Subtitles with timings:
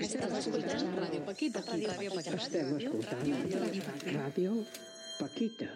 [0.00, 1.60] Estàs escoltant Radio Paquita.
[1.68, 2.36] Radio Paquita.
[2.40, 3.26] Estem escoltant
[4.16, 4.52] Ràdio
[5.18, 5.68] Paquita.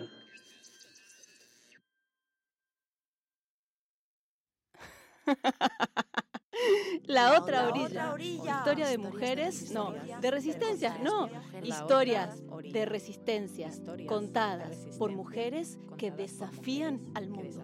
[7.05, 8.15] La otra orilla.
[8.19, 9.93] Historia de mujeres, no.
[9.93, 11.29] De resistencias, no.
[11.63, 12.41] Historias
[12.73, 17.61] de resistencias contadas por mujeres que desafían al mundo.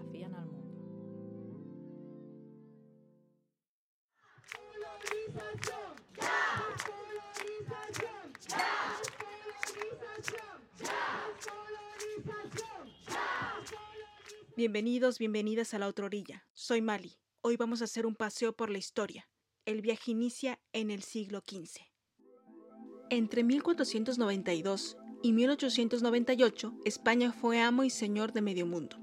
[14.60, 16.44] Bienvenidos, bienvenidas a la otra orilla.
[16.52, 17.16] Soy Mali.
[17.40, 19.26] Hoy vamos a hacer un paseo por la historia.
[19.64, 21.80] El viaje inicia en el siglo XV.
[23.08, 28.98] Entre 1492 y 1898, España fue amo y señor de medio mundo.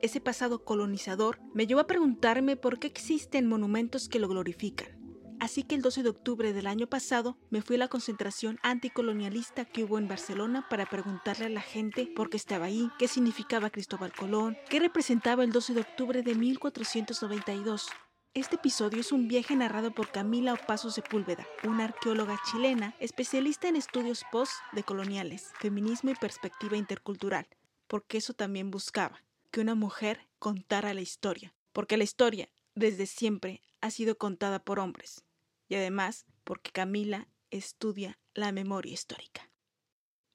[0.00, 4.99] Ese pasado colonizador me llevó a preguntarme por qué existen monumentos que lo glorifican.
[5.40, 9.64] Así que el 12 de octubre del año pasado me fui a la concentración anticolonialista
[9.64, 13.70] que hubo en Barcelona para preguntarle a la gente por qué estaba ahí, qué significaba
[13.70, 17.88] Cristóbal Colón, qué representaba el 12 de octubre de 1492.
[18.34, 23.76] Este episodio es un viaje narrado por Camila Opaso Sepúlveda, una arqueóloga chilena especialista en
[23.76, 27.48] estudios post-decoloniales, feminismo y perspectiva intercultural,
[27.86, 33.62] porque eso también buscaba, que una mujer contara la historia, porque la historia, desde siempre,
[33.80, 35.24] ha sido contada por hombres,
[35.70, 39.48] y además porque Camila estudia la memoria histórica.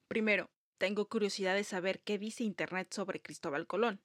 [0.07, 4.01] Primero, tengo curiosidad de saber qué dice Internet sobre Cristóbal Colón.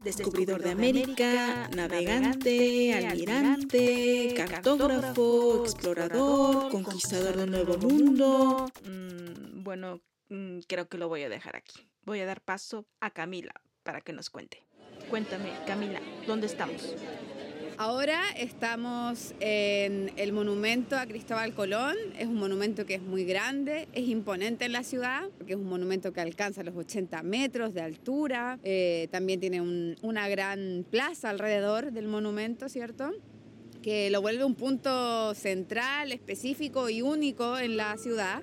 [0.00, 8.66] Descubridor de América, navegante, almirante, cartógrafo, explorador, conquistador del Nuevo Mundo.
[8.84, 11.88] Mm, bueno, mm, creo que lo voy a dejar aquí.
[12.02, 13.54] Voy a dar paso a Camila
[13.84, 14.66] para que nos cuente.
[15.08, 16.94] Cuéntame, Camila, ¿dónde estamos?
[17.78, 21.94] Ahora estamos en el monumento a Cristóbal Colón.
[22.18, 25.68] Es un monumento que es muy grande, es imponente en la ciudad, porque es un
[25.68, 28.58] monumento que alcanza los 80 metros de altura.
[28.64, 33.12] Eh, también tiene una gran plaza alrededor del monumento, ¿cierto?
[33.82, 38.42] Que lo vuelve un punto central, específico y único en la ciudad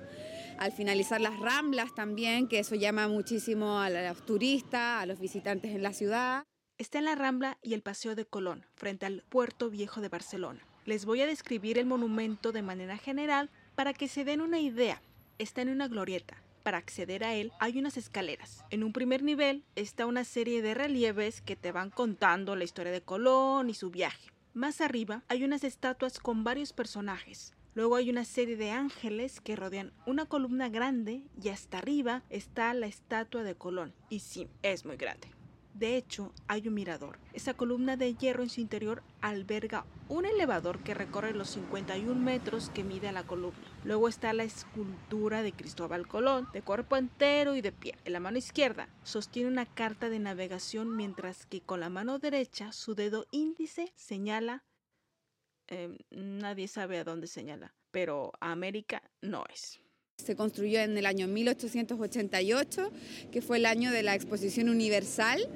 [0.59, 5.73] al finalizar las ramblas también, que eso llama muchísimo a los turistas, a los visitantes
[5.73, 6.43] en la ciudad.
[6.79, 10.65] Está en la Rambla y el Paseo de Colón, frente al Puerto Viejo de Barcelona.
[10.85, 14.99] Les voy a describir el monumento de manera general para que se den una idea.
[15.37, 16.41] Está en una glorieta.
[16.63, 18.65] Para acceder a él hay unas escaleras.
[18.71, 22.91] En un primer nivel está una serie de relieves que te van contando la historia
[22.91, 24.31] de Colón y su viaje.
[24.55, 27.53] Más arriba hay unas estatuas con varios personajes.
[27.75, 32.73] Luego hay una serie de ángeles que rodean una columna grande y hasta arriba está
[32.73, 33.93] la estatua de Colón.
[34.09, 35.29] Y sí, es muy grande.
[35.73, 37.17] De hecho, hay un mirador.
[37.33, 42.69] Esa columna de hierro en su interior alberga un elevador que recorre los 51 metros
[42.69, 43.57] que mide la columna.
[43.83, 47.97] Luego está la escultura de Cristóbal Colón, de cuerpo entero y de pie.
[48.05, 52.71] En la mano izquierda sostiene una carta de navegación mientras que con la mano derecha
[52.71, 54.63] su dedo índice señala...
[55.67, 59.79] Eh, nadie sabe a dónde señala, pero América no es.
[60.17, 62.91] Se construyó en el año 1888,
[63.31, 65.47] que fue el año de la Exposición Universal,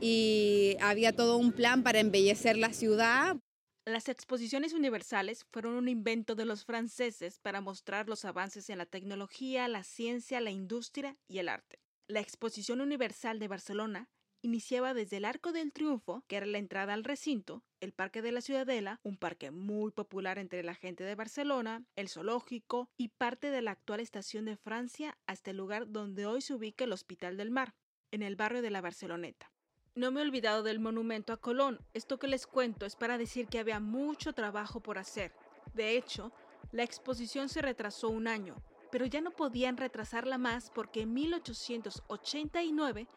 [0.00, 3.36] y había todo un plan para embellecer la ciudad.
[3.84, 8.86] Las exposiciones universales fueron un invento de los franceses para mostrar los avances en la
[8.86, 11.78] tecnología, la ciencia, la industria y el arte.
[12.08, 14.08] La Exposición Universal de Barcelona
[14.46, 18.30] iniciaba desde el Arco del Triunfo, que era la entrada al recinto, el Parque de
[18.30, 23.50] la Ciudadela, un parque muy popular entre la gente de Barcelona, el zoológico y parte
[23.50, 27.36] de la actual estación de Francia hasta el lugar donde hoy se ubica el Hospital
[27.36, 27.74] del Mar,
[28.12, 29.50] en el barrio de la Barceloneta.
[29.96, 31.80] No me he olvidado del monumento a Colón.
[31.92, 35.32] Esto que les cuento es para decir que había mucho trabajo por hacer.
[35.74, 36.32] De hecho,
[36.70, 38.62] la exposición se retrasó un año,
[38.92, 43.08] pero ya no podían retrasarla más porque en 1889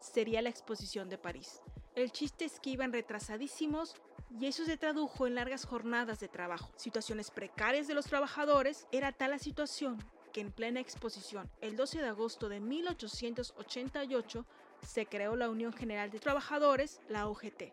[0.00, 1.60] sería la exposición de París.
[1.94, 3.94] El chiste es que iban retrasadísimos
[4.38, 6.70] y eso se tradujo en largas jornadas de trabajo.
[6.76, 9.98] Situaciones precarias de los trabajadores era tal la situación
[10.32, 14.46] que en plena exposición, el 12 de agosto de 1888,
[14.86, 17.64] se creó la Unión General de Trabajadores, la OGT,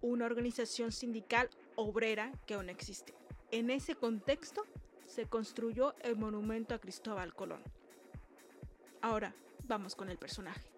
[0.00, 3.14] una organización sindical obrera que aún existe.
[3.50, 4.64] En ese contexto
[5.06, 7.62] se construyó el monumento a Cristóbal Colón.
[9.00, 9.34] Ahora,
[9.64, 10.77] vamos con el personaje.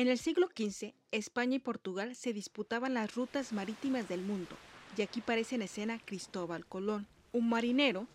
[0.00, 4.56] En el siglo XV, España y Portugal se disputaban las rutas marítimas del mundo,
[4.96, 8.06] y aquí aparece en escena Cristóbal Colón, un marinero,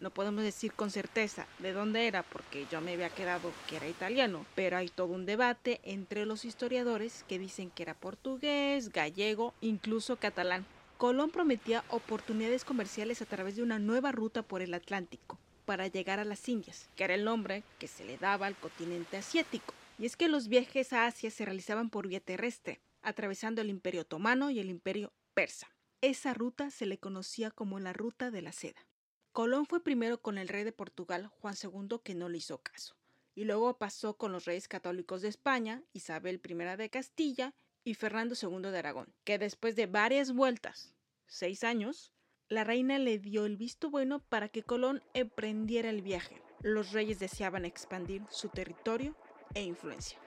[0.00, 3.88] no podemos decir con certeza de dónde era porque yo me había quedado que era
[3.88, 9.54] italiano, pero hay todo un debate entre los historiadores que dicen que era portugués, gallego,
[9.62, 10.66] incluso catalán.
[10.98, 16.20] Colón prometía oportunidades comerciales a través de una nueva ruta por el Atlántico para llegar
[16.20, 19.72] a las Indias, que era el nombre que se le daba al continente asiático.
[20.00, 24.00] Y es que los viajes a Asia se realizaban por vía terrestre, atravesando el Imperio
[24.00, 25.68] Otomano y el Imperio Persa.
[26.00, 28.86] Esa ruta se le conocía como la Ruta de la Seda.
[29.32, 32.96] Colón fue primero con el rey de Portugal, Juan II, que no le hizo caso,
[33.34, 37.52] y luego pasó con los reyes católicos de España, Isabel I de Castilla
[37.84, 40.94] y Fernando II de Aragón, que después de varias vueltas,
[41.26, 42.10] seis años,
[42.48, 46.40] la reina le dio el visto bueno para que Colón emprendiera el viaje.
[46.62, 49.14] Los reyes deseaban expandir su territorio
[49.54, 50.18] e influencia.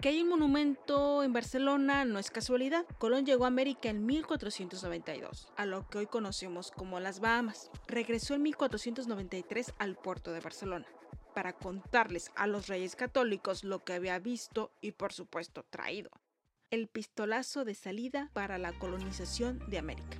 [0.00, 2.84] Que hay un monumento en Barcelona no es casualidad.
[2.98, 7.70] Colón llegó a América en 1492, a lo que hoy conocemos como las Bahamas.
[7.86, 10.86] Regresó en 1493 al puerto de Barcelona
[11.34, 16.10] para contarles a los reyes católicos lo que había visto y por supuesto traído.
[16.70, 20.18] El pistolazo de salida para la colonización de América.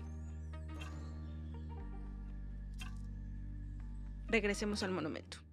[4.29, 5.44] Regresemos al monumento.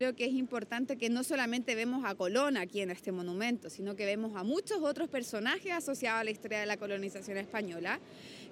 [0.00, 3.96] Creo que es importante que no solamente vemos a Colón aquí en este monumento, sino
[3.96, 8.00] que vemos a muchos otros personajes asociados a la historia de la colonización española.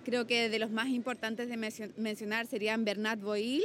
[0.04, 1.56] Creo que de los más importantes de
[1.96, 3.62] mencionar serían Bernat Boil,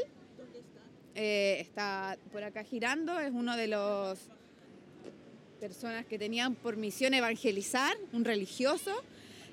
[1.14, 4.18] eh, está por acá girando, es uno de los
[5.60, 8.94] personas que tenían por misión evangelizar, un religioso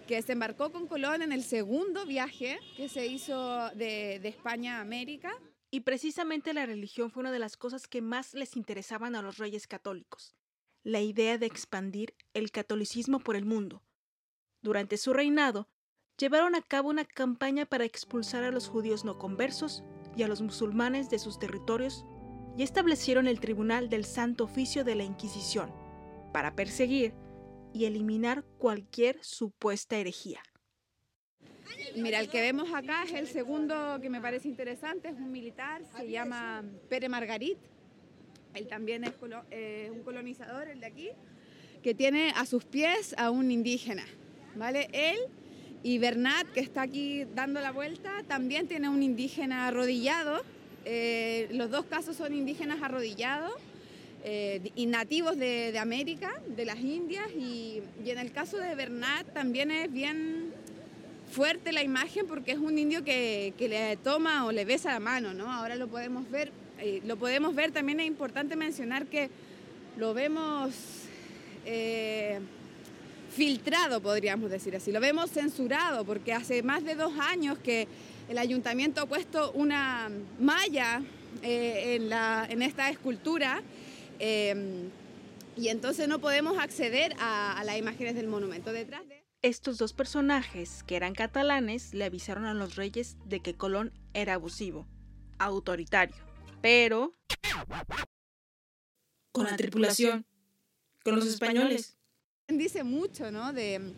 [0.07, 4.83] que desembarcó con Colón en el segundo viaje que se hizo de, de España a
[4.83, 5.33] América.
[5.71, 9.39] Y precisamente la religión fue una de las cosas que más les interesaban a los
[9.39, 10.35] reyes católicos,
[10.83, 13.83] la idea de expandir el catolicismo por el mundo.
[14.63, 15.69] Durante su reinado,
[16.19, 19.85] llevaron a cabo una campaña para expulsar a los judíos no conversos
[20.17, 22.05] y a los musulmanes de sus territorios
[22.57, 25.73] y establecieron el Tribunal del Santo Oficio de la Inquisición
[26.33, 27.15] para perseguir
[27.73, 30.43] y eliminar cualquier supuesta herejía.
[31.97, 35.83] Mira, el que vemos acá es el segundo que me parece interesante, es un militar,
[35.97, 37.59] se llama Pere Margarit.
[38.55, 39.13] Él también es
[39.51, 41.09] eh, un colonizador, el de aquí,
[41.83, 44.05] que tiene a sus pies a un indígena.
[44.57, 44.89] ¿vale?
[44.93, 45.19] Él
[45.83, 50.43] y Bernat, que está aquí dando la vuelta, también tiene un indígena arrodillado.
[50.85, 53.53] Eh, los dos casos son indígenas arrodillados
[54.25, 57.31] eh, y nativos de, América, de las Indias.
[57.37, 60.53] Y, y en el caso de Bernat también es bien
[61.31, 65.33] fuerte la imagen porque es un indio que, le toma o le besa la mano,
[65.33, 65.51] ¿no?
[65.51, 69.31] Ahora lo podemos ver, eh, lo podemos ver, también es importante mencionar que
[69.97, 70.75] lo vemos
[71.65, 72.41] eh,
[73.35, 77.87] filtrado, podríamos decir así, lo vemos censurado porque hace más de dos años que
[78.29, 81.03] el ayuntamiento ha puesto una malla
[81.43, 81.99] eh,
[82.51, 83.63] en, esta escultura
[84.19, 88.73] y entonces no podemos acceder a, las imágenes del monumento.
[88.73, 93.55] Detrás de estos dos personajes, que eran catalanes, le avisaron a los reyes de que
[93.55, 94.87] Colón era abusivo,
[95.39, 96.17] autoritario,
[96.61, 97.15] pero...
[99.33, 100.27] Con la tripulación,
[101.05, 101.97] con los españoles.
[102.49, 103.53] Dice mucho, ¿no?
[103.53, 103.95] De,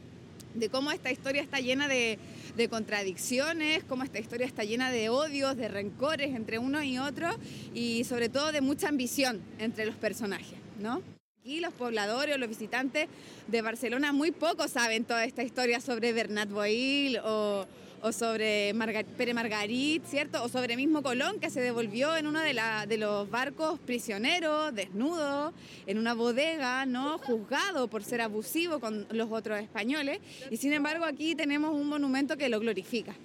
[0.70, 2.18] cómo esta historia está llena de,
[2.54, 7.30] de, contradicciones, cómo esta historia está llena de odios, de rencores entre uno y otro
[7.72, 11.02] y sobre todo de mucha ambición entre los personajes, ¿no?
[11.42, 13.08] Aquí los pobladores o los visitantes
[13.48, 17.66] de Barcelona muy poco saben toda esta historia sobre Bernat Boil o,
[18.12, 18.72] sobre
[19.18, 20.40] Pere Margarit, ¿cierto?
[20.44, 22.54] O sobre mismo Colón que se devolvió en uno de,
[22.86, 25.52] de los barcos prisioneros, desnudo,
[25.88, 27.18] en una bodega, ¿no?
[27.18, 30.20] Juzgado por ser abusivo con los otros españoles.
[30.48, 33.16] Y sin embargo aquí tenemos un monumento que lo glorifica.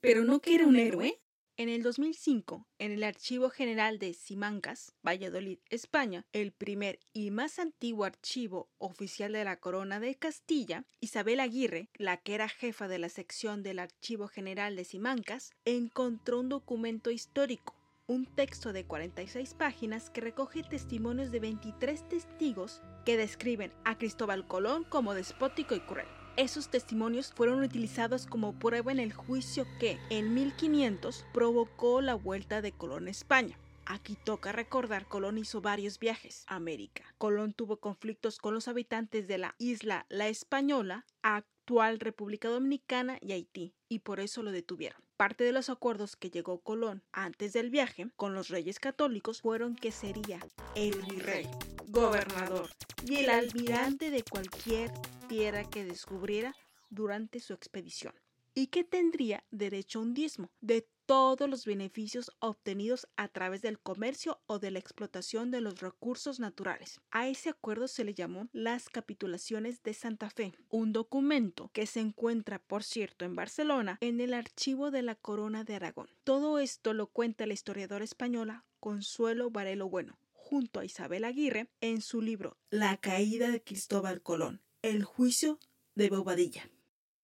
[0.00, 1.21] Pero no que era un héroe.
[1.58, 7.58] En el 2005, en el Archivo General de Simancas, Valladolid, España, el primer y más
[7.58, 12.98] antiguo archivo oficial de la Corona de Castilla, Isabel Aguirre, la que era jefa de
[12.98, 17.74] la sección del Archivo General de Simancas, encontró un documento histórico,
[18.06, 24.46] un texto de 46 páginas que recoge testimonios de 23 testigos que describen a Cristóbal
[24.46, 26.21] Colón como despótico y cruel.
[26.36, 32.62] Esos testimonios fueron utilizados como prueba en el juicio que, en 1500, provocó la vuelta
[32.62, 33.58] de Colón a España.
[33.84, 37.04] Aquí toca recordar, Colón hizo varios viajes a América.
[37.18, 43.32] Colón tuvo conflictos con los habitantes de la isla La Española, actual República Dominicana y
[43.32, 45.02] Haití, y por eso lo detuvieron.
[45.18, 49.76] Parte de los acuerdos que llegó Colón antes del viaje con los reyes católicos fueron
[49.76, 50.40] que sería
[50.74, 51.46] el virrey,
[51.88, 52.70] gobernador
[53.04, 54.90] y el almirante de cualquier
[55.32, 56.54] tierra que descubriera
[56.90, 58.12] durante su expedición.
[58.54, 63.78] y que tendría derecho a un diezmo de todos los beneficios obtenidos a través del
[63.78, 67.00] comercio o de la explotación de los recursos naturales.
[67.10, 72.00] A ese acuerdo se le llamó las capitulaciones de Santa Fe, un documento que se
[72.00, 76.08] encuentra, por cierto, en Barcelona, en el archivo de la Corona de Aragón.
[76.24, 82.02] Todo esto lo cuenta la historiadora española Consuelo Varelo Bueno, junto a Isabel Aguirre, en
[82.02, 85.58] su libro La caída de Cristóbal Colón, el juicio
[85.94, 86.68] de Bobadilla.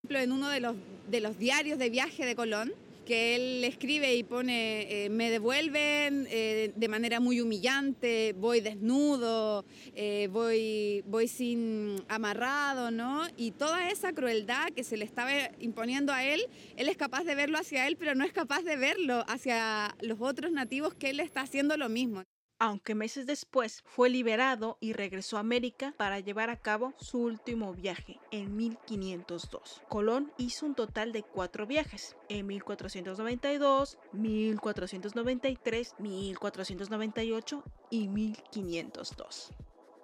[0.09, 2.73] En uno de los, diarios de viaje de Colón,
[3.05, 9.65] que él escribe y pone, eh, me devuelven eh, de manera muy humillante, voy desnudo,
[9.95, 13.27] eh, voy sin amarrado, ¿no?
[13.37, 16.43] Y toda esa crueldad que se le estaba imponiendo a él,
[16.77, 20.21] él es capaz de verlo hacia él, pero no es capaz de verlo hacia los
[20.21, 22.23] otros nativos que él está haciendo lo mismo
[22.59, 27.73] aunque meses después fue liberado y regresó a América para llevar a cabo su último
[27.73, 29.83] viaje en 1502.
[29.89, 39.53] Colón hizo un total de cuatro viajes, en 1492, 1493, 1498 y 1502.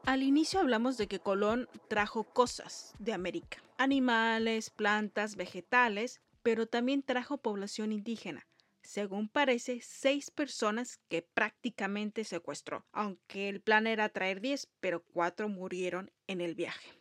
[0.06, 7.02] Al inicio hablamos de que Colón trajo cosas de América, animales, plantas, vegetales, pero también
[7.02, 8.46] trajo población indígena,
[8.84, 15.48] según parece, seis personas que prácticamente secuestró, aunque el plan era traer diez, pero cuatro
[15.48, 16.92] murieron en el viaje.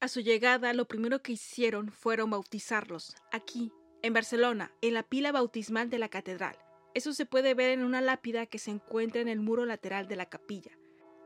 [0.00, 5.32] A su llegada, lo primero que hicieron fueron bautizarlos, aquí, en Barcelona, en la pila
[5.32, 6.58] bautismal de la catedral.
[6.92, 10.16] Eso se puede ver en una lápida que se encuentra en el muro lateral de
[10.16, 10.72] la capilla.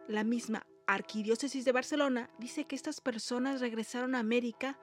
[0.07, 4.79] La misma Arquidiócesis de Barcelona dice que estas personas regresaron a América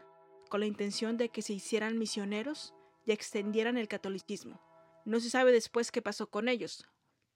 [0.49, 4.61] con la intención de que se hicieran misioneros y extendieran el catolicismo.
[5.05, 6.83] No se sabe después qué pasó con ellos,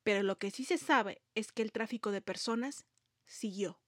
[0.03, 2.87] pero lo que sí se sabe es que el tráfico de personas
[3.25, 3.79] siguió.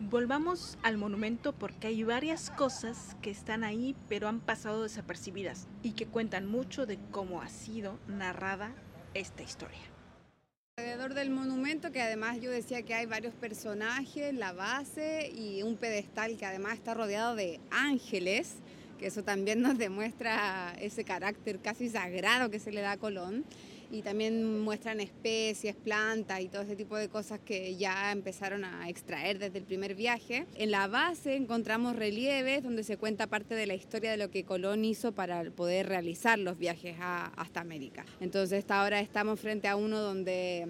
[0.00, 5.92] Volvamos al monumento porque hay varias cosas que están ahí pero han pasado desapercibidas y
[5.92, 8.74] que cuentan mucho de cómo ha sido narrada
[9.14, 9.78] esta historia.
[10.78, 15.76] Alrededor del monumento, que además yo decía que hay varios personajes, la base y un
[15.76, 18.62] pedestal que además está rodeado de ángeles,
[18.98, 23.44] que eso también nos demuestra ese carácter casi sagrado que se le da a Colón.
[23.90, 28.86] Y también muestran especies, plantas y todo ese tipo de cosas que ya empezaron a
[28.90, 30.44] extraer desde el primer viaje.
[30.56, 34.44] En la base encontramos relieves donde se cuenta parte de la historia de lo que
[34.44, 38.04] Colón hizo para poder realizar los viajes hasta América.
[38.20, 40.68] Entonces ahora estamos frente a uno donde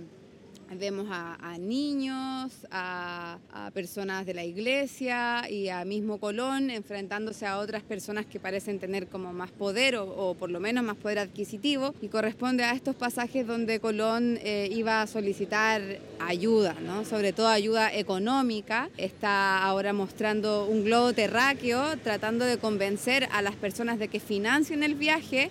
[0.76, 3.38] Vemos a, niños, a,
[3.75, 9.08] personas de la iglesia y a mismo Colón enfrentándose a otras personas que parecen tener
[9.08, 13.46] como más poder o, por lo menos más poder adquisitivo y corresponde a estos pasajes
[13.46, 15.82] donde Colón eh, iba a solicitar
[16.18, 17.04] ayuda, ¿no?
[17.04, 18.88] sobre todo ayuda económica.
[18.96, 24.82] Está ahora mostrando un globo terráqueo tratando de convencer a las personas de que financien
[24.82, 25.50] el viaje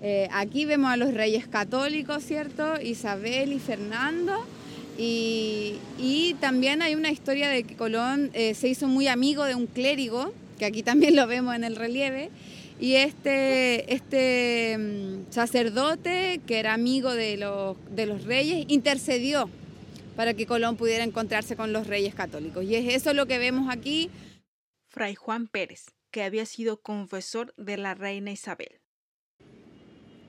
[0.00, 2.80] eh, aquí vemos a los reyes católicos, ¿cierto?
[2.80, 4.44] Isabel y Fernando.
[4.96, 5.76] Y,
[6.40, 10.32] también hay una historia de que Colón eh, se hizo muy amigo de un clérigo,
[10.58, 12.30] que aquí también lo vemos en el relieve.
[12.80, 19.50] Y este, este mm, sacerdote, que era amigo de los, de los reyes, intercedió
[20.16, 22.64] para que Colón pudiera encontrarse con los reyes católicos.
[22.64, 24.10] Y es eso lo que vemos aquí.
[24.88, 28.77] Fray Juan Pérez, que había sido confesor de la reina Isabel.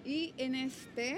[0.09, 1.17] Y en este,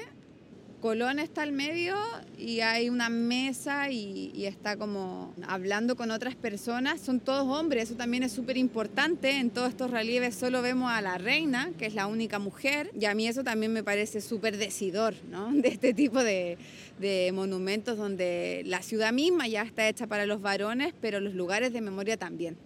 [0.81, 1.95] Colón está al medio
[2.37, 6.99] y hay una mesa y, está como hablando con otras personas.
[6.99, 9.37] Son todos hombres, eso también es súper importante.
[9.37, 12.91] En todos estos relieves solo vemos a la reina, que es la única mujer.
[12.99, 15.53] Y a mí eso también me parece súper decidor, ¿no?
[15.53, 16.57] De este tipo de,
[16.99, 21.71] de monumentos donde la ciudad misma ya está hecha para los varones, pero los lugares
[21.71, 22.57] de memoria también.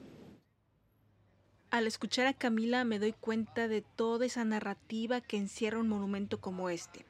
[1.75, 6.39] Al escuchar a Camila me doy cuenta de toda esa narrativa que encierra un monumento
[6.39, 7.05] como este,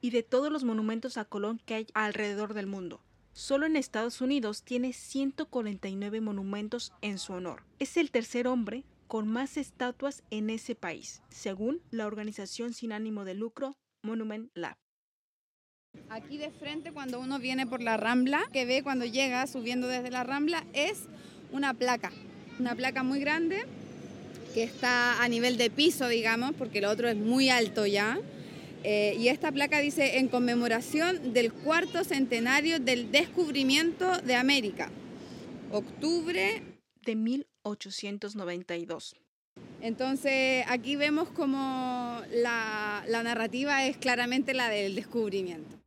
[0.00, 3.00] y de todos los monumentos a Colón que hay alrededor del mundo.
[3.32, 7.62] Solo en Estados Unidos tiene 149 monumentos en su honor.
[7.78, 13.24] Es el tercer hombre con más estatuas en ese país, según la organización sin ánimo
[13.24, 14.74] de lucro Monument Lab.
[16.08, 20.10] Aquí de frente, cuando uno viene por la rambla, que ve cuando llega subiendo desde
[20.10, 21.04] la rambla, es
[21.52, 22.10] una placa,
[22.58, 23.64] una placa muy grande
[24.52, 28.20] que está a nivel de piso, digamos, porque el otro es muy alto ya.
[28.84, 34.90] Eh, y esta placa dice en conmemoración del cuarto centenario del descubrimiento de América,
[35.70, 36.62] octubre
[37.04, 39.16] de 1892.
[39.80, 45.78] Entonces aquí vemos como la, la narrativa es claramente la del descubrimiento.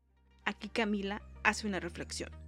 [0.45, 2.44] Aquí Camila hace una reflexión.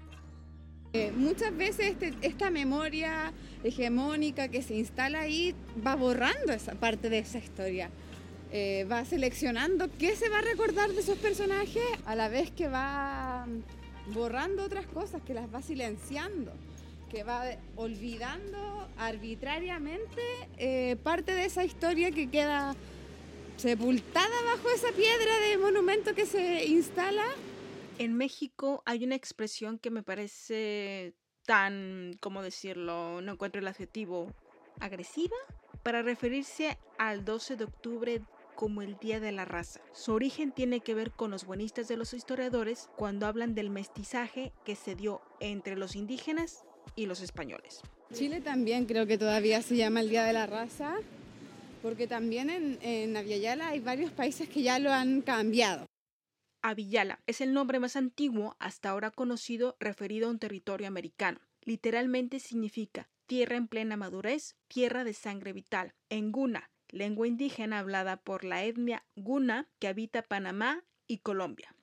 [0.98, 3.32] Eh, muchas veces este, esta memoria
[3.64, 5.54] hegemónica que se instala ahí
[5.86, 7.92] va borrando esa parte de esa historia.
[8.52, 12.68] Eh, va seleccionando qué se va a recordar de esos personajes a la vez que
[12.68, 13.46] va
[14.08, 16.52] borrando otras cosas, que las va silenciando,
[17.12, 17.44] que va
[17.76, 20.24] olvidando arbitrariamente
[20.58, 22.76] eh, parte de esa historia que queda
[23.58, 27.26] sepultada bajo esa piedra de monumento que se instala.
[28.00, 31.16] En México hay una expresión que me parece
[31.48, 33.22] tan, ¿cómo decirlo?
[33.22, 34.36] No encuentro el adjetivo
[34.80, 35.36] agresiva
[35.82, 38.22] para referirse al 12 de octubre
[38.56, 39.82] como el Día de la Raza.
[39.94, 44.52] Su origen tiene que ver con los buenistas de los historiadores cuando hablan del mestizaje
[44.64, 47.82] que se dio entre los indígenas y los españoles.
[48.14, 50.96] Chile también creo que todavía se llama el Día de la Raza,
[51.82, 55.88] porque también en, en hay varios países que ya lo han cambiado.
[56.68, 61.40] Avillala es el nombre más antiguo hasta ahora conocido referido a un territorio americano.
[61.62, 65.94] Literalmente significa tierra en plena madurez, tierra de sangre vital.
[66.10, 71.74] En Guna, lengua indígena hablada por la etnia Guna que habita Panamá y Colombia.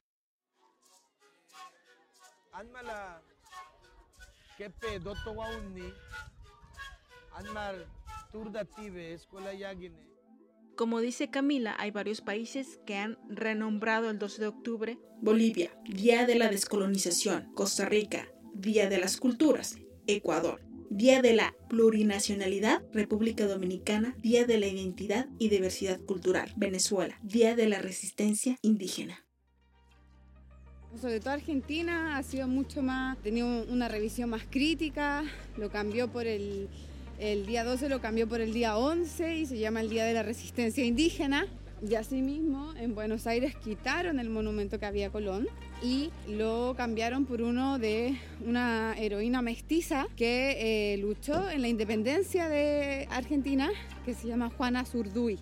[10.77, 14.99] Como dice Camila, hay varios países que han renombrado el 12 de octubre.
[15.21, 19.77] Bolivia, Día de la Descolonización, Costa Rica, Día de las Culturas,
[20.09, 27.21] Ecuador, Día de la Plurinacionalidad, República Dominicana, Día de la Identidad y Diversidad Cultural, Venezuela,
[27.23, 29.25] Día de la Resistencia Indígena.
[31.01, 35.25] Sobre todo Argentina ha sido mucho más, tenía una revisión más crítica,
[35.57, 36.69] lo cambió por el
[37.19, 40.15] el día 12 lo cambió por el día 11 y se llama el Día de
[40.15, 41.47] la Resistencia Indígena.
[41.87, 45.49] Y asimismo, en Buenos Aires quitaron el monumento que había Colón
[45.83, 52.49] y lo cambiaron por uno de una heroína mestiza que eh, luchó en la independencia
[52.49, 53.71] de Argentina,
[54.05, 55.39] que se llama Juana Zurduy.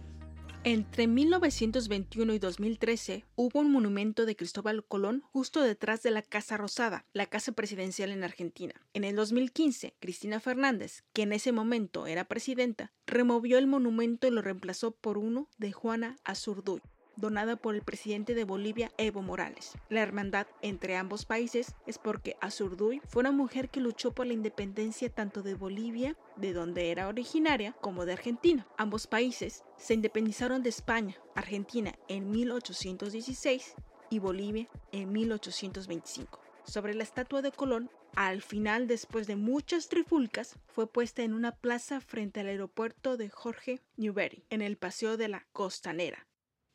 [0.65, 6.57] Entre 1921 y 2013 hubo un monumento de Cristóbal Colón justo detrás de la Casa
[6.57, 8.73] Rosada, la casa presidencial en Argentina.
[8.95, 14.31] En el 2015, Cristina Fernández, que en ese momento era presidenta, removió el monumento y
[14.31, 16.81] lo reemplazó por uno de Juana Azurduy
[17.17, 19.73] donada por el presidente de Bolivia, Evo Morales.
[19.89, 24.33] La hermandad entre ambos países es porque Azurduy fue una mujer que luchó por la
[24.33, 28.67] independencia tanto de Bolivia, de donde era originaria, como de Argentina.
[28.77, 33.75] Ambos países se independizaron de España, Argentina en 1816
[34.11, 36.41] y Bolivia en 1825.
[36.65, 41.53] Sobre la estatua de Colón, al final, después de muchas trifulcas, fue puesta en una
[41.53, 46.27] plaza frente al aeropuerto de Jorge Newbery, en el Paseo de la Costanera,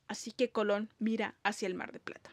[0.08, 2.32] así que Colón mira hacia el Mar de Plata.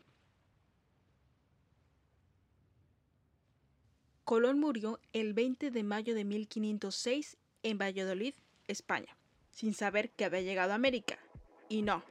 [4.25, 8.35] Colón murió el 20 de mayo de 1506 en Valladolid,
[8.69, 9.17] España,
[9.51, 11.19] sin saber que había llegado a América.
[11.69, 12.03] Y no,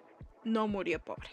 [0.44, 1.30] no murió pobre.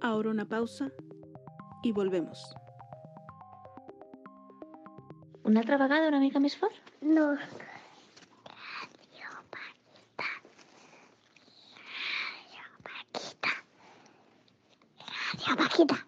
[0.00, 0.92] Ahora una pausa
[1.82, 2.54] y volvemos.
[5.44, 6.76] Una altra vegada una mica més fort?
[7.02, 7.36] No.
[15.74, 16.06] Paquita.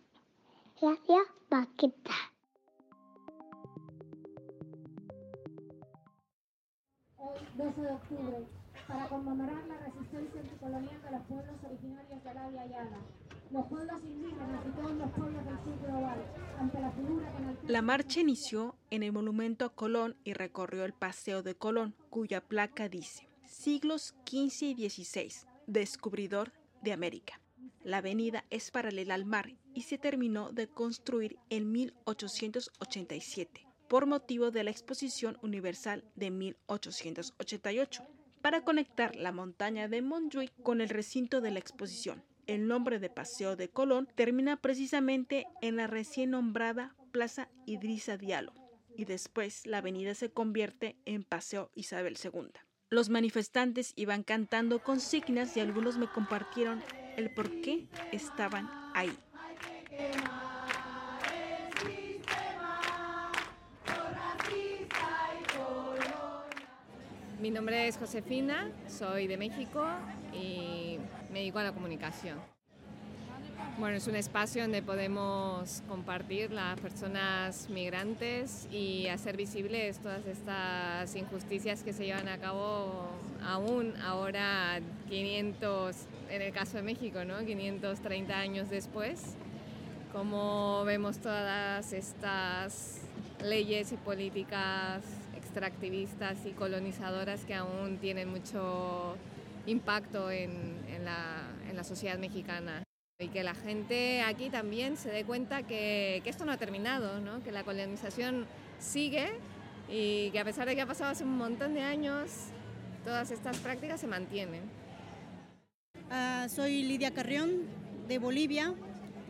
[0.80, 2.14] Gracias, Paquita.
[7.16, 8.46] Hoy, 12 de octubre,
[8.86, 13.00] para conmemorar la resistencia anticolonial de los pueblos originarios de la Yala,
[13.50, 16.24] los pueblos indígenas y todos los pueblos del sur global,
[16.60, 20.92] ante la figura que La marcha inició en el monumento a Colón y recorrió el
[20.92, 25.32] Paseo de Colón, cuya placa dice, siglos XV y XVI,
[25.66, 26.52] descubridor
[26.82, 27.40] de América.
[27.86, 34.50] La avenida es paralela al mar y se terminó de construir en 1887 por motivo
[34.50, 38.02] de la Exposición Universal de 1888
[38.42, 42.24] para conectar la montaña de Montjuic con el recinto de la exposición.
[42.48, 48.52] El nombre de Paseo de Colón termina precisamente en la recién nombrada Plaza Idrisa Diallo
[48.96, 52.50] y después la avenida se convierte en Paseo Isabel II.
[52.90, 56.82] Los manifestantes iban cantando consignas y algunos me compartieron
[57.16, 59.12] el por qué estaban ahí.
[67.40, 69.86] Mi nombre es Josefina, soy de México
[70.32, 70.98] y
[71.30, 72.38] me dedico a la comunicación.
[73.78, 81.14] Bueno, es un espacio donde podemos compartir las personas migrantes y hacer visibles todas estas
[81.14, 83.10] injusticias que se llevan a cabo
[83.44, 85.94] aún ahora 500,
[86.30, 87.44] en el caso de México, ¿no?
[87.44, 89.36] 530 años después,
[90.12, 93.02] cómo vemos todas estas
[93.42, 95.02] leyes y políticas
[95.36, 99.16] extractivistas y colonizadoras que aún tienen mucho
[99.66, 102.82] impacto en, la, en la, sociedad mexicana.
[103.18, 107.20] Y que la gente aquí también se dé cuenta que, que esto no ha terminado,
[107.20, 107.42] ¿no?
[107.42, 108.46] que la colonización
[108.78, 109.32] sigue
[109.88, 112.30] y que a pesar de que ha pasado hace un montón de años,
[113.04, 114.62] todas estas prácticas se mantienen.
[116.08, 117.62] Uh, soy Lidia Carrión
[118.06, 118.72] de Bolivia,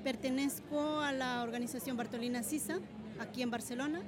[0.04, 2.80] pertenezco a la organización Bartolina Sisa
[3.18, 4.02] aquí en Barcelona.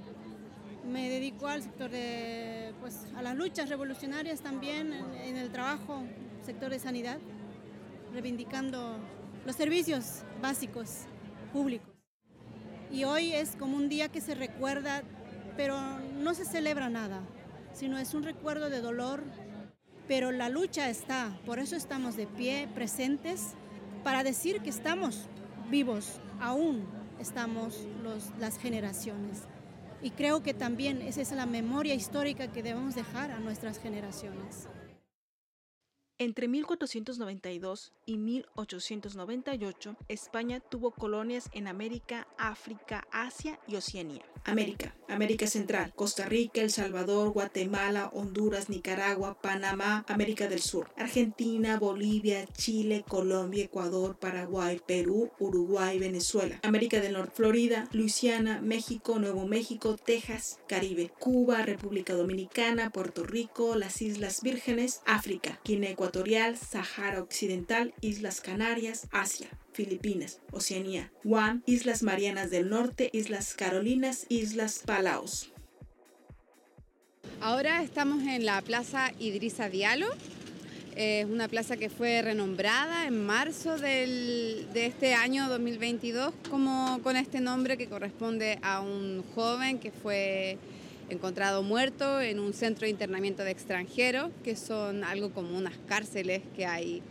[0.86, 6.02] Me dedico al sector de, pues, a las luchas revolucionarias también en, en el trabajo,
[6.44, 7.16] sector de sanidad,
[8.12, 8.98] reivindicando
[9.46, 11.06] los servicios básicos
[11.54, 11.94] públicos.
[12.92, 15.04] Y hoy es como un día que se recuerda,
[15.56, 15.78] pero
[16.20, 17.22] no se celebra nada,
[17.72, 19.22] sino es un recuerdo de dolor,
[20.08, 23.52] pero la lucha está, por eso estamos de pie, presentes,
[24.02, 25.26] para decir que estamos
[25.70, 26.84] vivos, aún
[27.20, 27.86] estamos
[28.40, 29.42] las generaciones.
[30.00, 34.68] Y creo que también esa es la memoria histórica que debemos dejar a nuestras generaciones.
[36.20, 44.24] Entre 1492 y 1898, España tuvo colonias en América, África, Asia y Oceanía.
[44.42, 51.78] América, América Central, Costa Rica, El Salvador, Guatemala, Honduras, Nicaragua, Panamá, América del Sur, Argentina,
[51.78, 56.58] Bolivia, Chile, Colombia, Ecuador, Paraguay, Perú, Uruguay, Venezuela.
[56.62, 63.76] América del Norte, Florida, Luisiana, México, Nuevo México, Texas, Caribe, Cuba, República Dominicana, Puerto Rico,
[63.76, 66.07] las Islas Vírgenes, África, Guinea Ecuatorial,
[66.56, 69.48] Sahara Occidental, Islas Canarias, Asia.
[69.78, 75.52] Filipinas, Oceanía, Guam, Islas Marianas del Norte, Islas Carolinas, Islas Palaos.
[77.40, 80.08] Ahora estamos en la Plaza Idrisa Diallo.
[80.96, 87.40] Es una plaza que fue renombrada en marzo de este año 2022 como con este
[87.40, 90.58] nombre que corresponde a un joven que fue
[91.10, 96.42] encontrado muerto en un centro de internamiento de extranjeros, que son algo como unas cárceles
[96.56, 97.02] que hay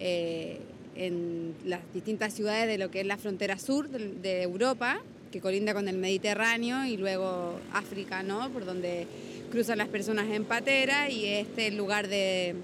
[0.00, 0.60] eh,
[0.96, 5.72] en las distintas ciudades de lo que es la frontera sur de, Europa, que colinda
[5.74, 8.50] con el Mediterráneo, y luego África, ¿no?
[8.50, 9.06] Por donde
[9.50, 12.56] cruzan las personas en patera y este lugar de,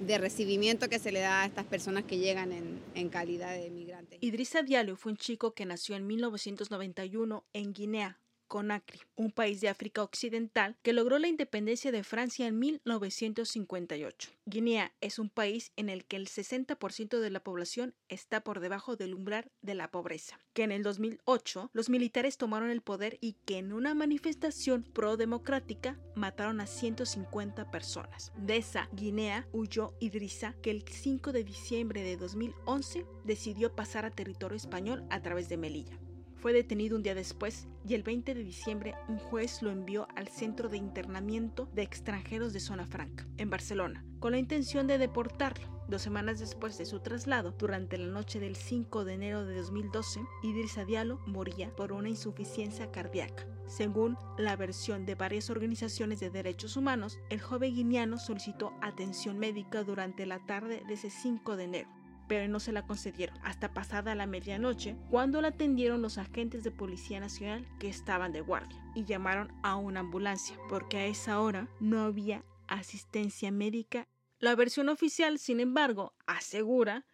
[0.00, 3.70] de recibimiento que se le da a estas personas que llegan en, en calidad de
[3.70, 4.18] migrantes.
[4.20, 9.68] Idrissa Diallo fue un chico que nació en 1991 en Guinea, Conakry, un país de
[9.68, 14.30] África Occidental que logró la independencia de Francia en 1958.
[14.46, 18.96] Guinea es un país en el que el 60% de la población está por debajo
[18.96, 23.34] del umbral de la pobreza, que en el 2008 los militares tomaron el poder y
[23.44, 28.32] que en una manifestación pro-democrática mataron a 150 personas.
[28.36, 34.10] De esa Guinea huyó Idrissa, que el 5 de diciembre de 2011 decidió pasar a
[34.10, 35.98] territorio español a través de Melilla.
[36.46, 40.28] Fue detenido un día después y el 20 de diciembre un juez lo envió al
[40.28, 45.66] Centro de Internamiento de Extranjeros de Zona Franca, en Barcelona, con la intención de deportarlo.
[45.88, 50.20] Dos semanas después de su traslado, durante la noche del 5 de enero de 2012,
[50.44, 53.44] Idrissa Diallo moría por una insuficiencia cardíaca.
[53.66, 59.82] Según la versión de varias organizaciones de derechos humanos, el joven guineano solicitó atención médica
[59.82, 64.14] durante la tarde de ese 5 de enero pero no se la concedieron hasta pasada
[64.14, 69.04] la medianoche cuando la atendieron los agentes de Policía Nacional que estaban de guardia y
[69.04, 74.08] llamaron a una ambulancia porque a esa hora no había asistencia médica.
[74.38, 77.06] La versión oficial, sin embargo, asegura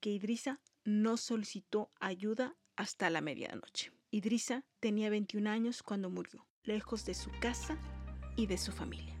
[0.00, 3.92] que Idrisa no solicitó ayuda hasta la medianoche.
[4.10, 7.76] Idrisa tenía 21 años cuando murió, lejos de su casa
[8.36, 9.20] y de su familia.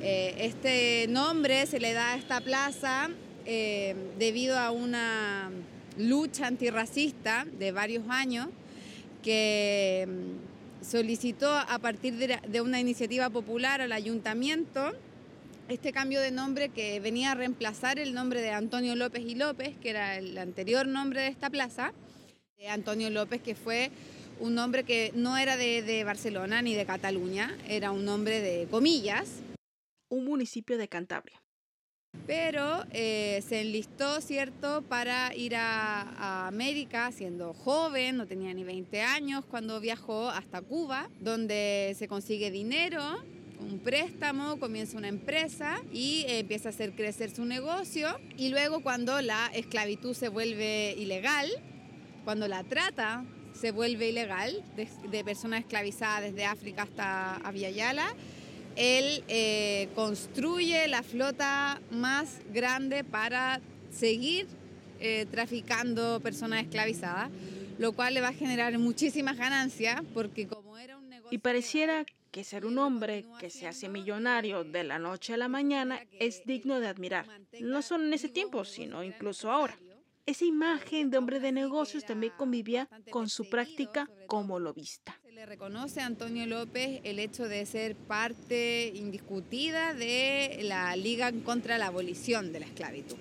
[0.00, 3.08] Eh, este nombre se le da a esta plaza
[3.46, 5.50] eh, debido a una
[5.98, 8.48] lucha antirracista de varios años
[9.22, 14.92] que mm, solicitó a partir de, una iniciativa popular al ayuntamiento
[15.68, 19.76] este cambio de nombre que venía a reemplazar el nombre de Antonio López y López,
[19.78, 21.92] que era el anterior nombre de esta plaza.
[22.58, 23.90] De Antonio López, que fue
[24.40, 28.66] un nombre que no era de, de Barcelona ni de Cataluña, era un nombre de
[28.70, 29.28] comillas.
[30.08, 31.41] Un municipio de Cantabria
[32.26, 39.00] pero eh, se enlistó, ¿cierto?, para ir a, América siendo joven, no tenía ni 20
[39.02, 43.02] años, cuando viajó hasta Cuba, donde se consigue dinero,
[43.60, 48.08] un préstamo, comienza una empresa y empieza a hacer crecer su negocio.
[48.36, 51.48] Y luego cuando la esclavitud se vuelve ilegal,
[52.24, 58.14] cuando la trata se vuelve ilegal, de, de personas esclavizadas desde África hasta Aviala,
[58.76, 64.46] él eh, construye la flota más grande para seguir
[65.00, 67.30] eh, traficando personas esclavizadas,
[67.78, 71.34] lo cual le va a generar muchísimas ganancias porque como era un negocio...
[71.34, 75.48] Y pareciera que ser un hombre que se hace millonario de la noche a la
[75.48, 77.26] mañana es digno de admirar,
[77.60, 79.78] no solo en ese tiempo, sino incluso ahora.
[80.24, 85.20] Esa imagen de hombre de negocios también convivía con su práctica como lobista.
[85.46, 91.86] Reconoce a Antonio López el hecho de ser parte indiscutida de la Liga contra la
[91.86, 93.16] abolición de la esclavitud.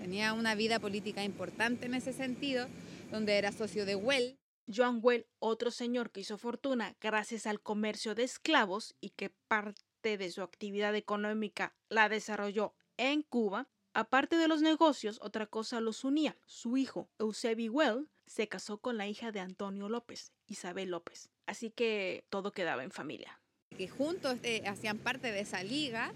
[0.00, 2.66] Tenía una vida política importante en ese sentido,
[3.10, 4.38] donde era socio de Well.
[4.74, 10.16] Joan Well, otro señor que hizo fortuna gracias al comercio de esclavos y que parte
[10.16, 16.04] de su actividad económica la desarrolló en Cuba, Aparte de los negocios, otra cosa los
[16.04, 16.36] unía.
[16.44, 21.30] Su hijo, Eusebio Well, se casó con la hija de Antonio López, Isabel López.
[21.46, 23.38] Así que todo quedaba en familia.
[23.76, 26.12] Que juntos eh, hacían parte de esa liga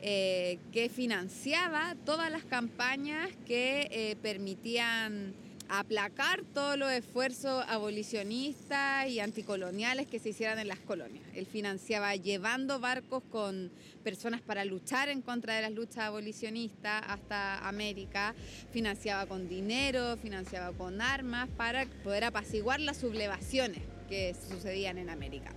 [0.00, 5.34] eh, que financiaba todas las campañas que eh, permitían
[5.68, 11.24] aplacar todos los esfuerzos abolicionistas y anticoloniales que se hicieran en las colonias.
[11.34, 13.70] Él financiaba llevando barcos con
[14.04, 18.34] personas para luchar en contra de las luchas abolicionistas hasta América,
[18.72, 25.50] financiaba con dinero, financiaba con armas para poder apaciguar las sublevaciones que sucedían en América.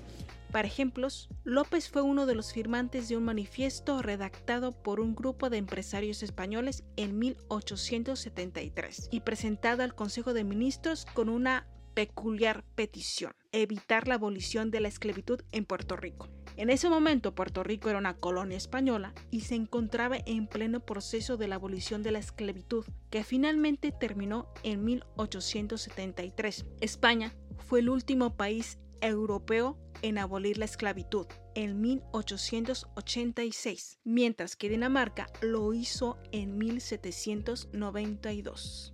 [0.52, 5.50] Para ejemplos, López fue uno de los firmantes de un manifiesto redactado por un grupo
[5.50, 13.34] de empresarios españoles en 1873 y presentado al Consejo de Ministros con una peculiar petición,
[13.54, 16.28] evitar la abolición de la esclavitud en Puerto Rico.
[16.58, 21.38] En ese momento Puerto Rico era una colonia española y se encontraba en pleno proceso
[21.38, 26.66] de la abolición de la esclavitud, que finalmente terminó en 1873.
[26.82, 35.28] España fue el último país europeo en abolir la esclavitud en 1886, mientras que Dinamarca
[35.42, 38.94] lo hizo en 1792.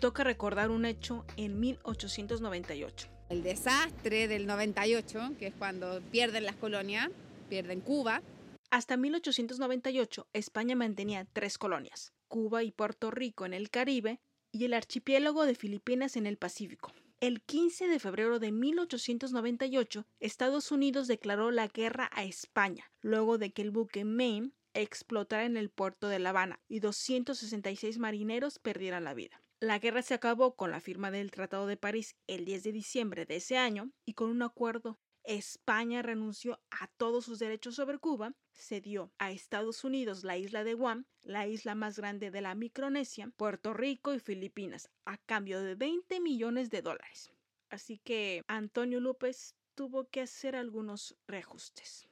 [0.00, 3.15] Toca recordar un hecho en 1898.
[3.28, 7.10] El desastre del 98, que es cuando pierden las colonias,
[7.48, 8.22] pierden Cuba.
[8.70, 14.20] Hasta 1898, España mantenía tres colonias, Cuba y Puerto Rico en el Caribe
[14.52, 16.92] y el archipiélago de Filipinas en el Pacífico.
[17.18, 23.50] El 15 de febrero de 1898, Estados Unidos declaró la guerra a España, luego de
[23.52, 29.02] que el buque Maine explotara en el puerto de La Habana y 266 marineros perdieran
[29.02, 29.42] la vida.
[29.58, 33.24] La guerra se acabó con la firma del Tratado de París el 10 de diciembre
[33.24, 38.34] de ese año y con un acuerdo España renunció a todos sus derechos sobre Cuba,
[38.52, 43.32] cedió a Estados Unidos la isla de Guam, la isla más grande de la Micronesia,
[43.34, 47.32] Puerto Rico y Filipinas, a cambio de 20 millones de dólares.
[47.70, 52.05] Así que Antonio López tuvo que hacer algunos reajustes.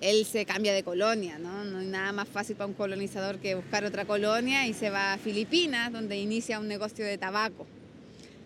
[0.00, 1.64] Él se cambia de colonia, ¿no?
[1.64, 5.14] No hay nada más fácil para un colonizador que buscar otra colonia y se va
[5.14, 7.66] a Filipinas, donde inicia un negocio de tabaco.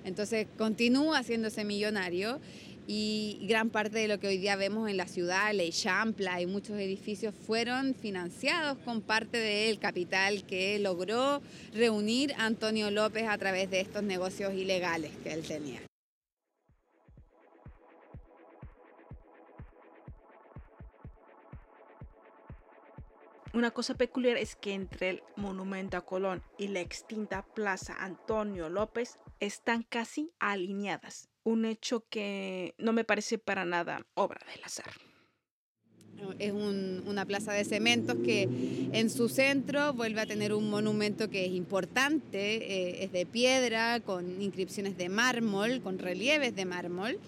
[0.04, 2.40] Entonces continúa haciéndose millonario
[2.86, 6.46] y gran parte de lo que hoy día vemos en la ciudad, Ley Champla y
[6.46, 11.42] muchos edificios fueron financiados con parte del capital que logró
[11.74, 15.89] reunir Antonio López a través de estos negocios ilegales que él tenía.
[23.52, 28.68] Una cosa peculiar es que entre el monumento a Colón y la extinta Plaza Antonio
[28.68, 34.92] López están casi alineadas, un hecho que no me parece para nada obra del azar.
[36.38, 38.42] Es una plaza de cementos que
[38.92, 44.00] en su centro vuelve a tener un monumento que es importante, eh, es de piedra,
[44.00, 47.18] con inscripciones de mármol, con relieves de mármol.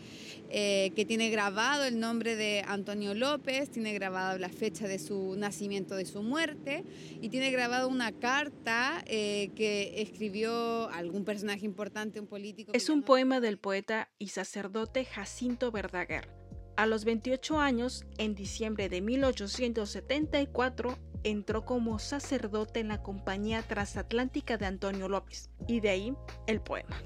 [0.54, 5.34] Eh, que tiene grabado el nombre de Antonio López, tiene grabado la fecha de su
[5.34, 6.84] nacimiento, de su muerte,
[7.22, 12.72] y tiene grabado una carta eh, que escribió algún personaje importante, un político.
[12.74, 16.28] Es un poema del poeta y sacerdote Jacinto Verdaguer.
[16.76, 24.58] A los 28 años, en diciembre de 1874, entró como sacerdote en la Compañía Transatlántica
[24.58, 26.14] de Antonio López, y de ahí
[26.46, 27.02] el poema.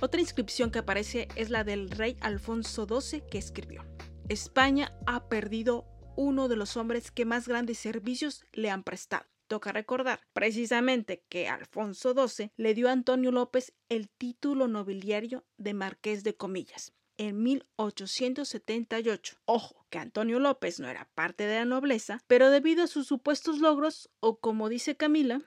[0.00, 3.84] Otra inscripción que aparece es la del rey Alfonso XII que escribió.
[4.28, 9.26] España ha perdido uno de los hombres que más grandes servicios le han prestado.
[9.46, 15.74] Toca recordar precisamente que Alfonso XII le dio a Antonio López el título nobiliario de
[15.74, 19.36] Marqués de Comillas en 1878.
[19.44, 23.58] Ojo, que Antonio López no era parte de la nobleza, pero debido a sus supuestos
[23.60, 25.42] logros, o como dice Camila,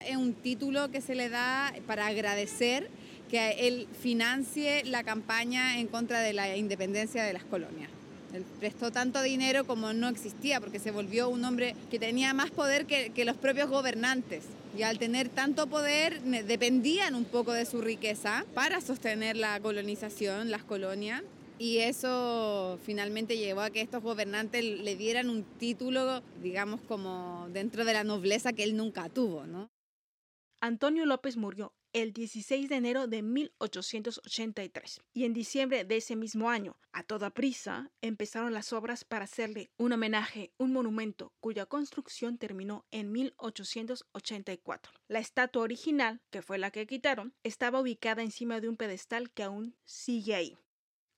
[0.00, 2.90] es un título que se le da para agradecer
[3.30, 7.90] que él financie la campaña en contra de la independencia de las colonias.
[8.34, 12.50] Él prestó tanto dinero como no existía, porque se volvió un hombre que tenía más
[12.50, 14.44] poder que, los propios gobernantes.
[14.76, 20.50] Y al tener tanto poder, dependían un poco de su riqueza para sostener la colonización,
[20.50, 21.22] las colonias.
[21.58, 27.84] Y eso finalmente llevó a que estos gobernantes le dieran un título, digamos, como dentro
[27.84, 29.44] de la nobleza que él nunca tuvo.
[30.60, 36.50] Antonio López murió el 16 de enero de 1883 y en diciembre de ese mismo
[36.50, 42.38] año, a toda prisa, empezaron las obras para hacerle un homenaje, un monumento cuya construcción
[42.38, 44.92] terminó en 1884.
[45.08, 49.42] La estatua original, que fue la que quitaron, estaba ubicada encima de un pedestal que
[49.42, 50.58] aún sigue ahí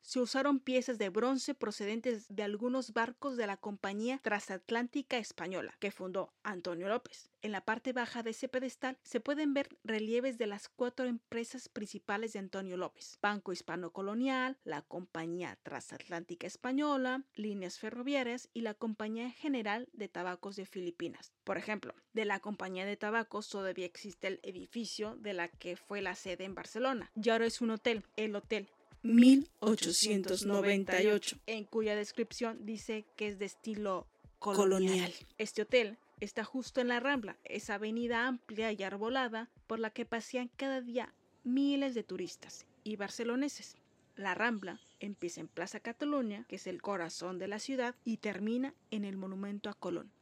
[0.03, 5.91] se usaron piezas de bronce procedentes de algunos barcos de la Compañía Transatlántica Española, que
[5.91, 7.31] fundó Antonio López.
[7.41, 11.69] En la parte baja de ese pedestal se pueden ver relieves de las cuatro empresas
[11.69, 18.75] principales de Antonio López: Banco Hispano Colonial, la Compañía Transatlántica Española, Líneas Ferroviarias y la
[18.75, 21.33] Compañía General de Tabacos de Filipinas.
[21.45, 26.03] Por ejemplo, de la Compañía de Tabacos todavía existe el edificio de la que fue
[26.03, 27.11] la sede en Barcelona.
[27.15, 28.69] Y ahora es un hotel, el Hotel
[29.03, 34.07] 1898, en cuya descripción dice que es de estilo
[34.39, 35.13] colonial.
[35.39, 40.05] Este hotel está justo en la Rambla, esa avenida amplia y arbolada por la que
[40.05, 43.77] pasean cada día miles de turistas y barceloneses.
[44.15, 48.75] La Rambla empieza en Plaza Cataluña, que es el corazón de la ciudad, y termina
[48.91, 50.13] en el monumento a Colón.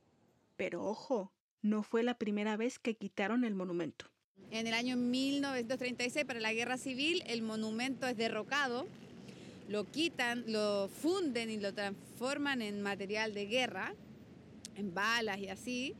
[0.57, 4.07] Pero ojo, no fue la primera vez que quitaron el monumento.
[4.53, 8.85] En el año 1936, para la guerra civil, el monumento es derrocado,
[9.69, 13.95] lo quitan, lo funden y lo transforman en material de guerra,
[14.77, 15.95] en balas y así.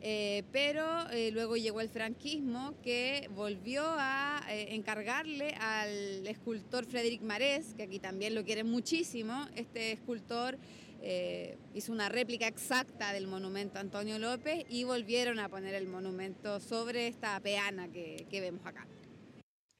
[0.00, 7.20] Eh, pero eh, luego llegó el franquismo que volvió a eh, encargarle al escultor Frédéric
[7.20, 9.46] Marés, que aquí también lo quieren muchísimo.
[9.54, 10.56] Este escultor
[11.02, 16.60] eh, hizo una réplica exacta del monumento Antonio López y volvieron a poner el monumento
[16.60, 18.86] sobre esta peana que, que vemos acá.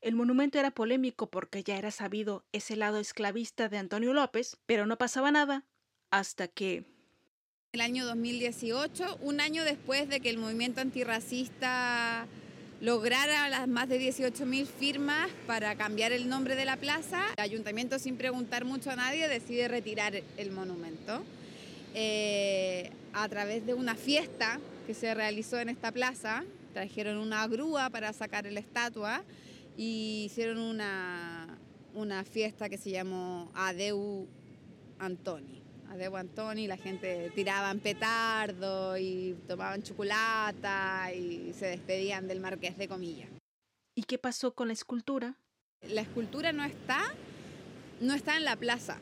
[0.00, 4.84] El monumento era polémico porque ya era sabido ese lado esclavista de Antonio López, pero
[4.84, 5.64] no pasaba nada
[6.10, 6.84] hasta que...
[7.72, 12.26] El año 2018, un año después de que el movimiento antirracista
[12.82, 17.22] lograra las más de 18.000 firmas para cambiar el nombre de la plaza.
[17.36, 21.22] El ayuntamiento, sin preguntar mucho a nadie, decide retirar el monumento.
[21.94, 26.42] Eh, a través de una fiesta que se realizó en esta plaza,
[26.72, 29.22] trajeron una grúa para sacar la estatua
[29.76, 31.56] y hicieron una,
[31.94, 34.26] una fiesta que se llamó Adeu
[34.98, 35.61] Antoni
[35.92, 42.78] a Debo Antoni, la gente tiraban petardo y tomaban chocolate y se despedían del marqués
[42.78, 43.28] de Comilla.
[43.94, 45.36] ¿Y qué pasó con la escultura?
[45.82, 46.98] La escultura no está,
[48.00, 48.98] no está en la plaza,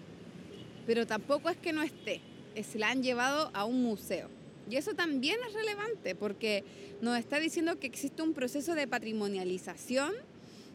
[0.85, 2.23] pero tampoco es que no esté,
[2.61, 4.29] se la han llevado a un museo.
[4.69, 6.65] Y eso también es relevante porque
[7.01, 10.13] nos está diciendo que existe un proceso de patrimonialización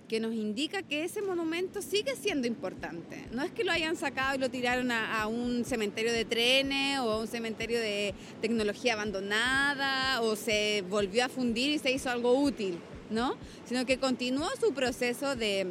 [0.07, 3.25] que nos indica que ese monumento sigue siendo importante.
[3.31, 7.11] No es que lo hayan sacado y lo tiraron a, un cementerio de trenes o
[7.11, 12.39] a un cementerio de tecnología abandonada o se volvió a fundir y se hizo algo
[12.39, 12.77] útil,
[13.09, 13.35] ¿no?
[13.65, 15.65] Sino que continuó su proceso de,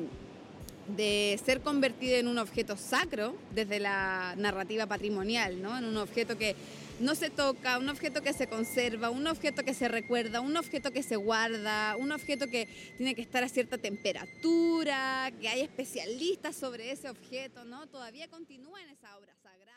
[0.97, 5.79] de ser convertido en un objeto sacro desde la narrativa patrimonial, ¿no?
[5.79, 6.57] En un objeto que
[7.01, 10.91] no se toca, un objeto que se conserva, un objeto que se recuerda, un objeto
[10.91, 16.57] que se guarda, un objeto que tiene que estar a cierta temperatura, que hay especialistas
[16.57, 17.87] sobre ese objeto, ¿no?
[17.87, 19.75] Todavía continúa en esa obra sagrada.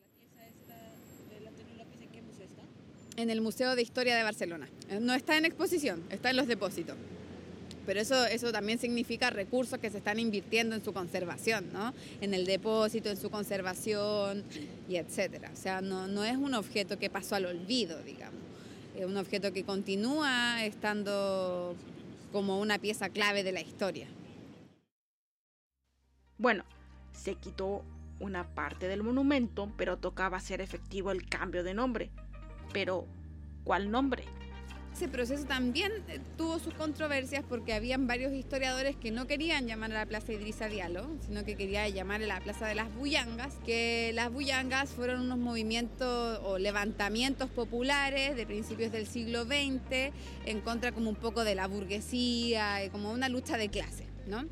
[0.00, 0.42] ¿La pieza
[1.30, 2.62] de López en qué museo está?
[3.20, 4.68] En el Museo de Historia de Barcelona.
[5.00, 6.96] No está en exposición, está en los depósitos
[7.86, 11.94] pero eso, eso también significa recursos que se están invirtiendo en su conservación, ¿no?
[12.20, 14.44] En el depósito, en su conservación
[14.88, 15.50] y etcétera.
[15.52, 18.40] O sea, no, no es un objeto que pasó al olvido, digamos.
[18.96, 21.74] Es un objeto que continúa estando
[22.32, 24.06] como una pieza clave de la historia.
[26.38, 26.64] Bueno,
[27.12, 27.84] se quitó
[28.20, 32.10] una parte del monumento, pero tocaba hacer efectivo el cambio de nombre.
[32.72, 33.06] Pero,
[33.64, 34.24] ¿cuál nombre?
[34.94, 39.90] Ese proceso también eh, tuvo sus controversias porque habían varios historiadores que no querían llamar
[39.90, 43.56] a la Plaza Idrisa Diallo, sino que querían llamar a la Plaza de las Bullangas,
[43.66, 50.12] que las Bullangas fueron unos movimientos o levantamientos populares de principios del siglo XX
[50.46, 54.48] en contra como un poco de la burguesía, como una lucha de clase, ¿no?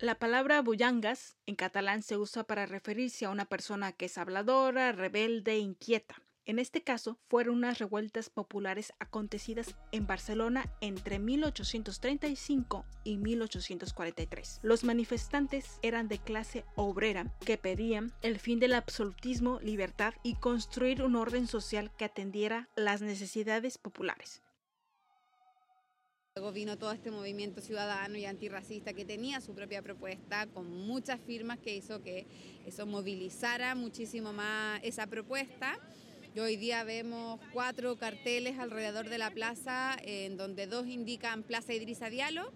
[0.00, 4.90] La palabra bullangas en catalán se usa para referirse a una persona que es habladora,
[4.90, 6.16] rebelde, inquieta.
[6.48, 14.60] En este caso, fueron unas revueltas populares acontecidas en Barcelona entre 1835 y 1843.
[14.62, 21.02] Los manifestantes eran de clase obrera que pedían el fin del absolutismo, libertad y construir
[21.02, 24.40] un orden social que atendiera las necesidades populares.
[26.34, 31.20] Luego vino todo este movimiento ciudadano y antirracista que tenía su propia propuesta con muchas
[31.20, 32.26] firmas que hizo que
[32.64, 35.78] eso movilizara muchísimo más esa propuesta.
[36.40, 42.10] Hoy día vemos cuatro carteles alrededor de la plaza en donde dos indican Plaza Idrisa
[42.10, 42.52] Diallo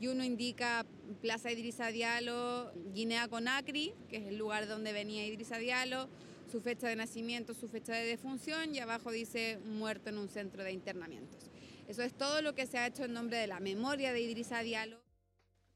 [0.00, 0.84] y uno indica
[1.20, 6.08] Plaza Idrisa Diallo, Guinea Conakry, que es el lugar donde venía Idrisa Diallo,
[6.50, 10.64] su fecha de nacimiento, su fecha de defunción y abajo dice muerto en un centro
[10.64, 11.50] de internamientos.
[11.86, 14.60] Eso es todo lo que se ha hecho en nombre de la memoria de Idrisa
[14.60, 15.00] Diallo.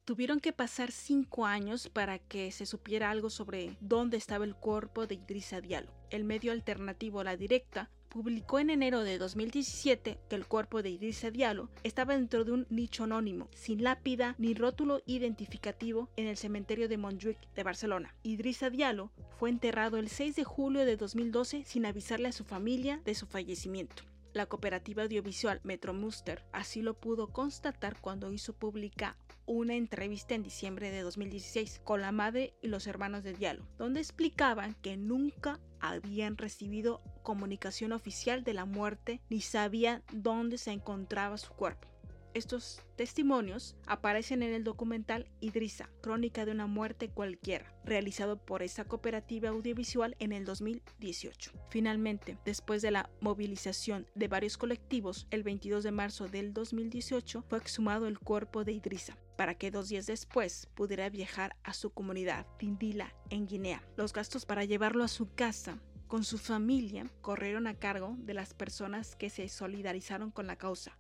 [0.05, 5.07] Tuvieron que pasar cinco años para que se supiera algo sobre dónde estaba el cuerpo
[5.07, 5.93] de Idrisa Diallo.
[6.15, 11.33] El medio alternativo La Directa publicó en enero de 2017 que el cuerpo de Idrissa
[11.33, 16.89] Diallo estaba dentro de un nicho anónimo, sin lápida ni rótulo identificativo en el cementerio
[16.89, 18.15] de Montjuic de Barcelona.
[18.23, 19.11] Idrissa Diallo
[19.41, 23.27] fue enterrado el 6 de julio de 2012 sin avisarle a su familia de su
[23.27, 24.05] fallecimiento.
[24.35, 30.91] La cooperativa audiovisual Metromuster así lo pudo constatar cuando hizo pública una entrevista en diciembre
[30.91, 36.37] de 2016 con la madre y los hermanos de Diallo, donde explicaban que nunca habían
[36.37, 41.95] recibido comunicación oficial de la muerte ni sabían dónde se encontraba su cuerpo.
[42.35, 48.85] Estos testimonios aparecen en el documental Idrisa, Crónica de una muerte cualquiera, realizado por esta
[48.85, 51.53] cooperativa audiovisual en el 2018.
[51.71, 57.59] Finalmente, después de la movilización de varios colectivos, el 22 de marzo del 2018 fue
[57.59, 62.47] exhumado el cuerpo de Idrisa, para que dos días después pudiera viajar a su comunidad,
[62.59, 63.83] Tindila, en Guinea.
[63.97, 68.55] Los gastos para llevarlo a su casa con su familia corrieron a cargo de las
[68.55, 70.97] personas que se solidarizaron con la causa,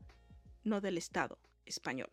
[0.65, 2.11] no del Estado español.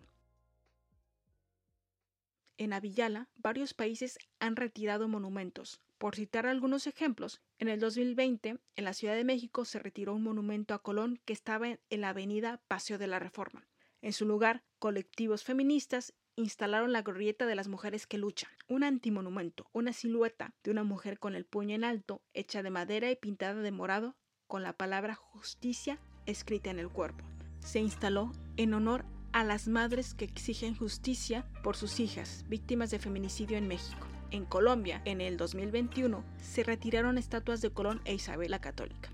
[2.58, 5.82] En Avillala, varios países han retirado monumentos.
[5.98, 10.24] Por citar algunos ejemplos, en el 2020, en la Ciudad de México se retiró un
[10.24, 13.68] monumento a Colón que estaba en la avenida Paseo de la Reforma.
[14.02, 19.70] En su lugar, colectivos feministas instalaron la glorieta de las mujeres que luchan, un antimonumento,
[19.74, 23.62] una silueta de una mujer con el puño en alto, hecha de madera y pintada
[23.62, 24.16] de morado,
[24.48, 27.24] con la palabra justicia escrita en el cuerpo.
[27.60, 33.00] Se instaló en honor a las madres que exigen justicia por sus hijas, víctimas de
[33.00, 34.08] feminicidio en México.
[34.32, 39.12] En Colombia, en el 2021, se retiraron estatuas de Colón e Isabel la Católica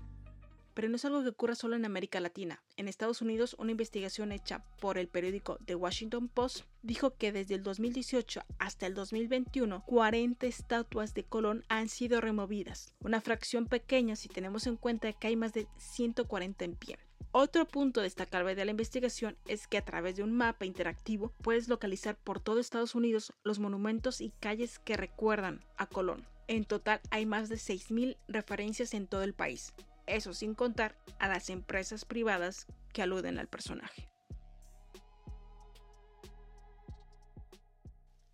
[0.78, 2.62] pero no es algo que ocurra solo en América Latina.
[2.76, 7.56] En Estados Unidos, una investigación hecha por el periódico The Washington Post dijo que desde
[7.56, 14.14] el 2018 hasta el 2021, 40 estatuas de Colón han sido removidas, una fracción pequeña
[14.14, 16.96] si tenemos en cuenta que hay más de 140 en pie.
[17.32, 21.66] Otro punto destacable de la investigación es que a través de un mapa interactivo puedes
[21.66, 26.24] localizar por todo Estados Unidos los monumentos y calles que recuerdan a Colón.
[26.46, 29.74] En total hay más de 6.000 referencias en todo el país.
[30.08, 34.08] Eso sin contar a las empresas privadas que aluden al personaje.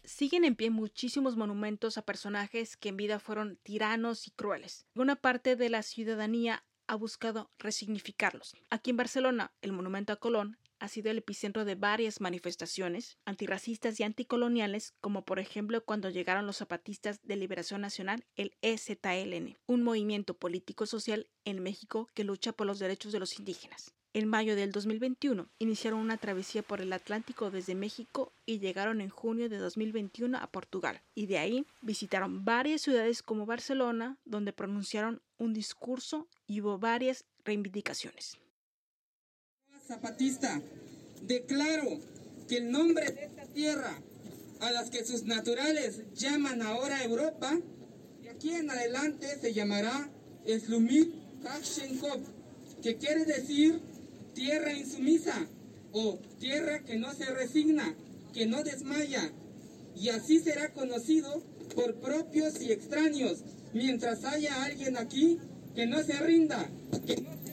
[0.05, 4.87] Siguen en pie muchísimos monumentos a personajes que en vida fueron tiranos y crueles.
[4.95, 8.55] Una parte de la ciudadanía ha buscado resignificarlos.
[8.71, 13.99] Aquí en Barcelona, el monumento a Colón ha sido el epicentro de varias manifestaciones antirracistas
[13.99, 19.83] y anticoloniales, como por ejemplo cuando llegaron los zapatistas de Liberación Nacional, el EZLN, un
[19.83, 23.95] movimiento político-social en México que lucha por los derechos de los indígenas.
[24.13, 29.09] En mayo del 2021 iniciaron una travesía por el Atlántico desde México y llegaron en
[29.09, 31.01] junio de 2021 a Portugal.
[31.15, 37.25] Y de ahí visitaron varias ciudades como Barcelona, donde pronunciaron un discurso y hubo varias
[37.43, 38.39] reivindicaciones
[39.87, 40.61] zapatista,
[41.23, 42.01] declaro
[42.49, 43.99] que el nombre de esta tierra,
[44.61, 47.59] a las que sus naturales llaman ahora Europa,
[48.23, 50.11] de aquí en adelante se llamará
[50.47, 51.13] Slumit
[51.43, 52.21] Kachenkov,
[52.83, 53.81] que quiere decir
[54.35, 55.47] tierra insumisa
[55.93, 57.95] o tierra que no se resigna,
[58.33, 59.31] que no desmaya,
[59.97, 61.43] y así será conocido
[61.75, 65.39] por propios y extraños, mientras haya alguien aquí
[65.75, 66.69] que no se rinda,
[67.07, 67.44] que no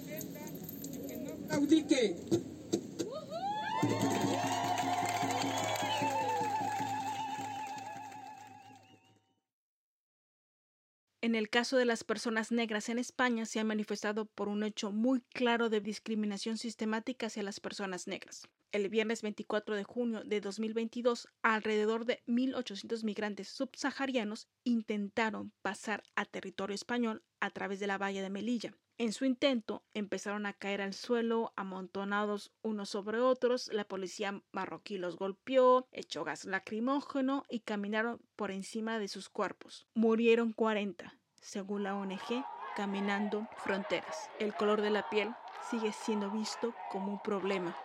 [11.31, 14.91] en el caso de las personas negras en España se ha manifestado por un hecho
[14.91, 18.49] muy claro de discriminación sistemática hacia las personas negras.
[18.73, 26.25] El viernes 24 de junio de 2022, alrededor de 1.800 migrantes subsaharianos intentaron pasar a
[26.25, 28.75] territorio español a través de la valla de Melilla.
[29.01, 34.99] En su intento empezaron a caer al suelo amontonados unos sobre otros, la policía marroquí
[34.99, 39.87] los golpeó, echó gas lacrimógeno y caminaron por encima de sus cuerpos.
[39.95, 42.45] Murieron 40, según la ONG,
[42.75, 44.29] caminando fronteras.
[44.37, 45.33] El color de la piel
[45.71, 47.75] sigue siendo visto como un problema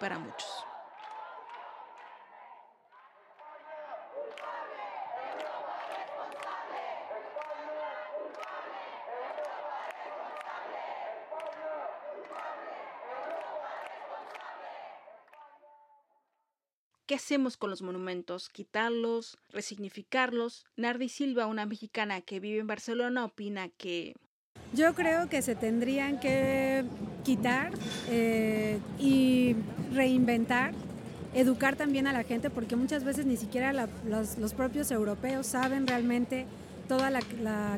[0.00, 0.66] para muchos.
[17.06, 18.48] ¿Qué hacemos con los monumentos?
[18.48, 19.38] ¿Quitarlos?
[19.52, 20.64] ¿Resignificarlos?
[20.76, 24.16] Nardi Silva, una mexicana que vive en Barcelona, opina que...
[24.72, 26.84] Yo creo que se tendrían que
[27.24, 27.72] quitar
[28.08, 29.54] eh, y
[29.92, 30.74] reinventar,
[31.32, 36.46] educar también a la gente, porque muchas veces ni siquiera los, propios europeos saben realmente
[36.88, 37.20] toda la,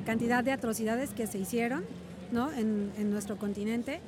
[0.07, 1.85] cantidad de atrocidades que se hicieron
[2.33, 2.51] ¿no?
[2.51, 4.01] en nuestro continente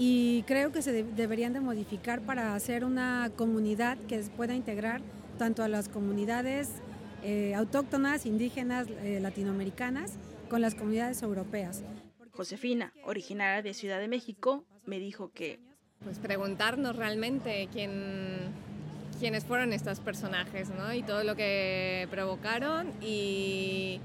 [0.00, 5.02] y creo que se de, deberían de modificar para hacer una comunidad que pueda integrar
[5.38, 6.70] tanto a las comunidades
[7.24, 10.14] eh, autóctonas, indígenas, eh, latinoamericanas,
[10.48, 11.82] con las comunidades europeas.
[12.30, 15.58] Josefina, originaria de Ciudad de México, me dijo que...
[16.04, 18.52] Pues preguntarnos realmente quién,
[19.18, 20.94] quiénes fueron estos personajes, ¿no?
[20.94, 24.00] Y todo lo que provocaron y,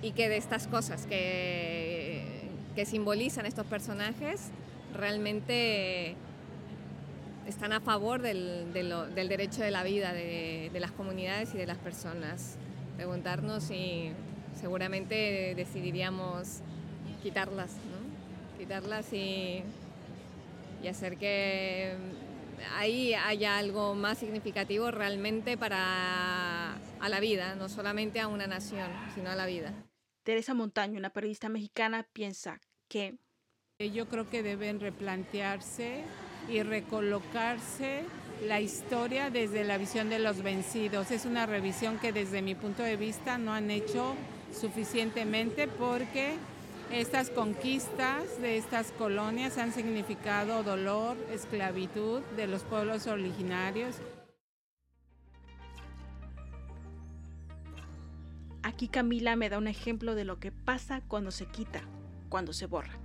[0.00, 4.50] y que de estas cosas que, que simbolizan estos personajes
[4.94, 6.16] realmente
[7.46, 11.54] están a favor del, de lo, del derecho de la vida de, de, las comunidades
[11.54, 12.56] y de las personas.
[12.96, 14.12] Preguntarnos y
[14.54, 16.60] seguramente decidiríamos
[17.22, 18.58] quitarlas, ¿no?
[18.58, 19.62] quitarlas y,
[20.82, 21.94] y hacer que
[22.76, 28.90] ahí haya algo más significativo realmente para a la vida, no solamente a una nación,
[29.14, 29.72] sino a la vida.
[30.22, 33.16] Teresa Montaño, una periodista mexicana, piensa que
[33.88, 36.04] yo creo que deben replantearse
[36.50, 38.04] y recolocarse
[38.46, 41.10] la historia desde la visión de los vencidos.
[41.10, 44.14] Es una revisión que desde mi punto de vista no han hecho
[44.52, 46.34] suficientemente porque
[46.92, 53.96] estas conquistas de estas colonias han significado dolor, esclavitud de los pueblos originarios.
[58.62, 61.80] Aquí Camila me da un ejemplo de lo que pasa cuando se quita,
[62.28, 62.99] cuando se borra.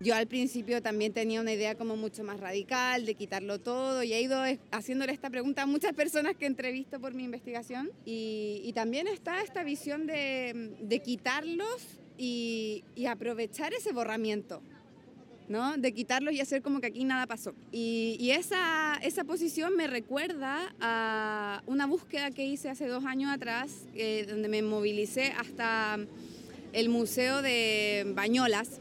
[0.00, 4.12] Yo al principio también tenía una idea como mucho más radical de quitarlo todo y
[4.12, 4.42] he ido
[4.72, 9.62] haciéndole esta pregunta a muchas personas que entrevisto por mi investigación y, también está esta
[9.62, 14.62] visión de, quitarlos y, aprovechar ese borramiento.
[15.46, 15.76] ¿no?
[15.76, 17.54] De quitarlos y hacer como que aquí nada pasó.
[17.70, 23.30] Y, y esa, esa, posición me recuerda a una búsqueda que hice hace dos años
[23.30, 25.98] atrás, eh, donde me movilicé hasta
[26.72, 28.80] el Museo de Bañolas,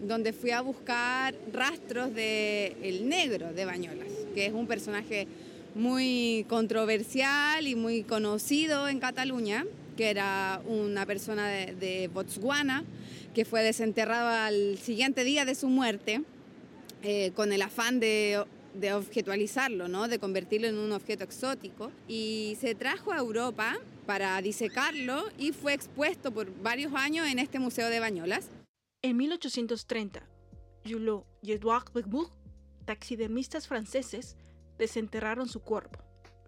[0.00, 5.26] donde fui a buscar rastros de El Negro de Bañolas, que es un personaje
[5.74, 9.66] muy controversial y muy conocido en Cataluña,
[9.96, 12.84] que era una persona de, de Botswana,
[13.34, 16.22] que fue desenterrado al siguiente día de su muerte,
[17.02, 18.42] eh, con el afán de,
[18.74, 20.08] de objetualizarlo, ¿no?
[20.08, 25.74] de convertirlo en un objeto exótico, y se trajo a Europa para disecarlo y fue
[25.74, 28.48] expuesto por varios años en este Museo de Bañolas.
[29.02, 30.26] En 1830,
[30.84, 32.32] Julot y Edouard Begbourg,
[32.84, 34.36] taxidermistas franceses,
[34.78, 36.00] desenterraron su cuerpo,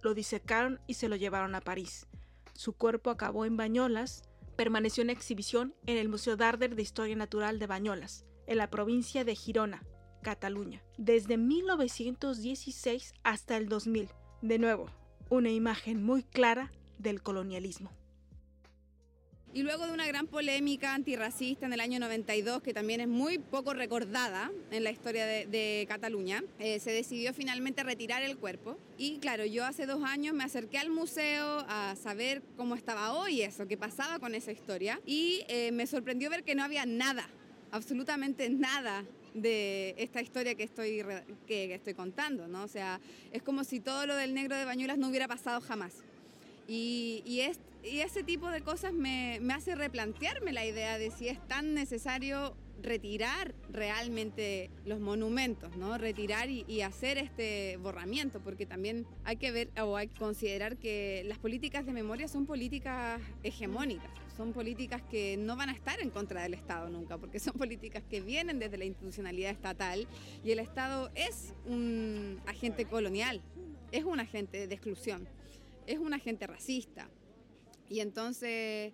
[0.02, 2.06] lo disecaron y se lo llevaron a París.
[2.54, 4.22] Su cuerpo acabó en Bañolas,
[4.56, 9.24] permaneció en exhibición en el Museo d'Arder de Historia Natural de Bañolas, en la provincia
[9.24, 9.84] de Girona,
[10.22, 14.08] Cataluña, desde 1916 hasta el 2000.
[14.42, 14.86] De nuevo,
[15.30, 17.92] una imagen muy clara del colonialismo.
[19.58, 23.38] Y luego de una gran polémica antirracista en el año 92, que también es muy
[23.38, 28.78] poco recordada en la historia de, de Cataluña, eh, se decidió finalmente retirar el cuerpo.
[28.98, 33.42] Y claro, yo hace dos años me acerqué al museo a saber cómo estaba hoy
[33.42, 35.00] eso, qué pasaba con esa historia.
[35.04, 37.28] Y eh, me sorprendió ver que no había nada,
[37.72, 39.04] absolutamente nada
[39.34, 41.04] de esta historia que estoy,
[41.48, 42.62] que, que estoy contando, ¿no?
[42.62, 43.00] O sea,
[43.32, 46.04] es como si todo lo del negro de Bañuelas no hubiera pasado jamás.
[46.68, 51.10] Y, y, es, y, ese tipo de cosas me, me, hace replantearme la idea de
[51.10, 55.98] si es tan necesario retirar realmente los monumentos, ¿no?
[55.98, 60.76] Retirar y, y, hacer este borramiento, porque también hay que ver o hay que considerar
[60.76, 66.00] que las políticas de memoria son políticas hegemónicas, son políticas que no van a estar
[66.00, 70.06] en contra del Estado nunca, porque son políticas que vienen desde la institucionalidad estatal
[70.44, 73.42] y el Estado es un agente colonial,
[73.90, 75.26] es un agente de exclusión
[75.88, 77.08] es un agente racista.
[77.88, 78.92] Y entonces,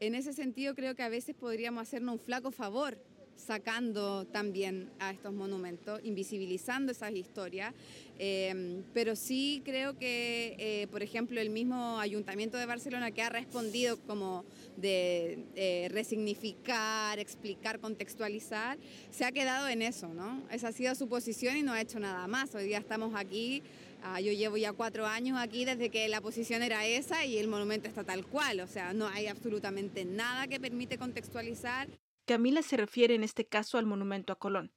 [0.00, 2.98] en ese sentido, creo que a veces podríamos hacernos un flaco favor
[3.36, 7.74] sacando también a estos monumentos, invisibilizando esas historias,
[8.18, 13.28] eh, pero sí creo que, eh, por ejemplo, el mismo Ayuntamiento de Barcelona que ha
[13.28, 14.44] respondido como
[14.76, 18.78] de eh, resignificar, explicar, contextualizar,
[19.10, 20.42] se ha quedado en eso, ¿no?
[20.50, 22.54] Esa ha sido su posición y no ha hecho nada más.
[22.54, 23.62] Hoy día estamos aquí
[24.06, 27.48] Uh, yo llevo ya cuatro años aquí desde que la posición era esa y el
[27.48, 31.88] monumento está tal cual, o sea, no hay absolutamente nada que permite contextualizar.
[32.24, 34.72] Camila se refiere en este caso al monumento a Colón.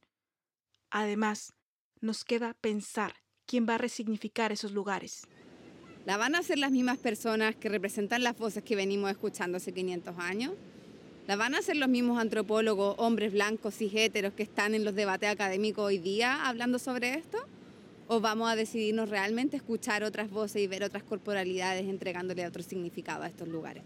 [0.90, 1.54] Además,
[2.02, 3.16] nos queda pensar
[3.46, 5.28] quién va a resignificar esos lugares.
[6.06, 9.74] ¿La van a hacer las mismas personas que representan las voces que venimos escuchando hace
[9.74, 10.54] 500 años?
[11.28, 14.96] ¿La van a hacer los mismos antropólogos, hombres blancos y heteros que están en los
[14.96, 17.38] debates académicos hoy día hablando sobre esto?
[18.12, 23.22] ¿O vamos a decidirnos realmente escuchar otras voces y ver otras corporalidades entregándole otro significado
[23.22, 23.84] a estos lugares?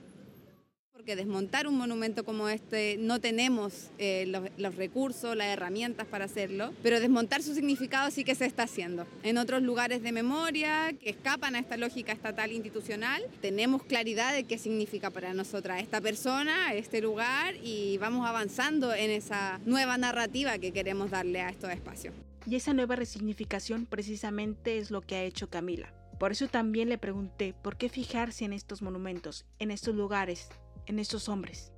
[0.94, 6.24] Porque desmontar un monumento como este no tenemos eh, los, los, recursos, las herramientas para
[6.24, 9.06] hacerlo, pero desmontar su significado sí que se está haciendo.
[9.24, 14.46] En otros lugares de memoria que escapan a esta lógica estatal institucional, tenemos claridad de
[14.46, 20.60] qué significa para nosotras esta persona, este lugar y vamos avanzando en esa nueva narrativa
[20.60, 22.14] que queremos darle a estos espacios.
[22.46, 25.94] Y esa nueva resignificación precisamente es lo que ha hecho Camila.
[26.20, 30.50] Por eso también le pregunté por qué fijarse en estos monumentos, en estos lugares,
[30.86, 31.73] en estos hombres.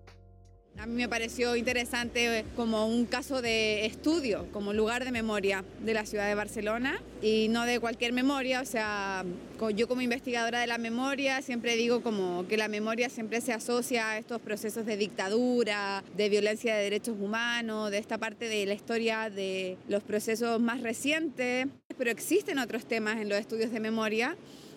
[0.78, 5.93] A mí me pareció interesante como un caso de estudio, como lugar de memoria de
[5.93, 9.23] la ciudad de Barcelona y no de cualquier memoria, o sea,
[9.73, 14.11] yo como investigadora de la memoria siempre digo como que la memoria siempre se asocia
[14.11, 18.73] a estos procesos de dictadura, de violencia de derechos humanos, de esta parte de la
[18.73, 21.67] historia de los procesos más recientes,
[21.97, 24.36] pero existen otros temas en los estudios de memoria,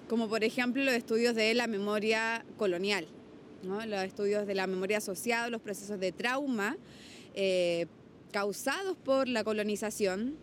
[0.09, 3.09] como por ejemplo los estudios de la memoria colonial
[3.62, 6.76] los estudios de la memoria asociada, los procesos de trauma
[7.34, 7.86] eh,
[8.32, 10.36] causados por la colonización.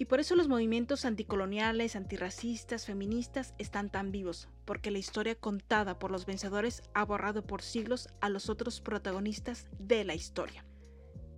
[0.00, 5.98] Y por eso los movimientos anticoloniales, antirracistas, feministas están tan vivos, porque la historia contada
[5.98, 10.64] por los vencedores ha borrado por siglos a los otros protagonistas de la historia.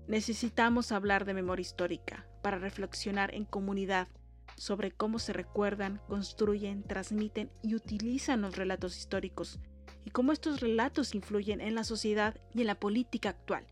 [0.09, 4.09] Necesitamos hablar de memoria histórica para reflexionar en comunidad
[4.57, 9.59] sobre cómo se recuerdan, construyen, transmiten y utilizan los relatos históricos
[10.05, 13.67] y cómo estos relatos influyen en la sociedad y en la política actual.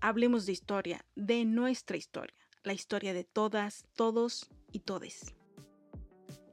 [0.00, 5.34] Hablemos de historia, de nuestra historia, la historia de todas, todos y todes.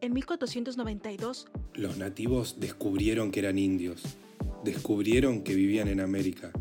[0.01, 4.03] En 1492, los nativos descubrieron que eran indios,
[4.63, 6.51] descubrieron que vivían en América,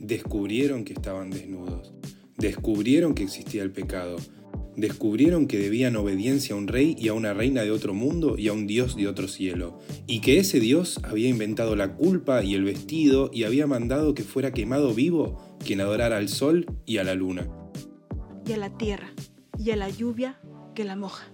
[0.00, 1.92] descubrieron que estaban desnudos,
[2.36, 4.16] descubrieron que existía el pecado,
[4.76, 8.48] descubrieron que debían obediencia a un rey y a una reina de otro mundo y
[8.48, 12.54] a un dios de otro cielo, y que ese dios había inventado la culpa y
[12.54, 17.04] el vestido y había mandado que fuera quemado vivo quien adorara al sol y a
[17.04, 17.48] la luna.
[18.46, 19.12] Y a la tierra,
[19.58, 20.40] y a la lluvia
[20.74, 21.33] que la moja.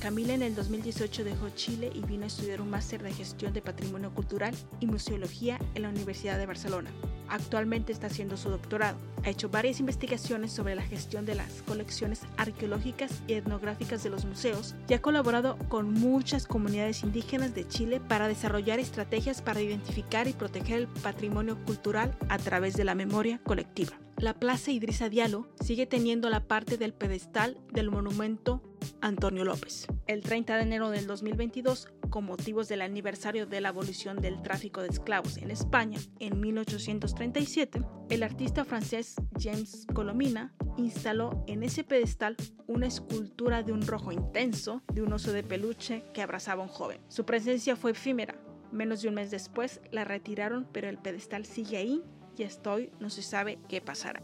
[0.00, 3.60] Camila en el 2018 dejó Chile y vino a estudiar un máster de gestión de
[3.60, 6.90] patrimonio cultural y museología en la Universidad de Barcelona.
[7.28, 8.96] Actualmente está haciendo su doctorado.
[9.24, 14.24] Ha hecho varias investigaciones sobre la gestión de las colecciones arqueológicas y etnográficas de los
[14.24, 20.26] museos y ha colaborado con muchas comunidades indígenas de Chile para desarrollar estrategias para identificar
[20.28, 23.98] y proteger el patrimonio cultural a través de la memoria colectiva.
[24.20, 28.60] La Plaza Idrisa Diallo sigue teniendo la parte del pedestal del monumento
[29.00, 29.86] Antonio López.
[30.06, 34.82] El 30 de enero del 2022, con motivos del aniversario de la abolición del tráfico
[34.82, 42.36] de esclavos en España en 1837, el artista francés James Colomina instaló en ese pedestal
[42.66, 46.70] una escultura de un rojo intenso de un oso de peluche que abrazaba a un
[46.70, 47.00] joven.
[47.08, 48.34] Su presencia fue efímera.
[48.70, 52.04] Menos de un mes después la retiraron, pero el pedestal sigue ahí
[52.40, 54.22] y hasta hoy no se sabe qué pasará.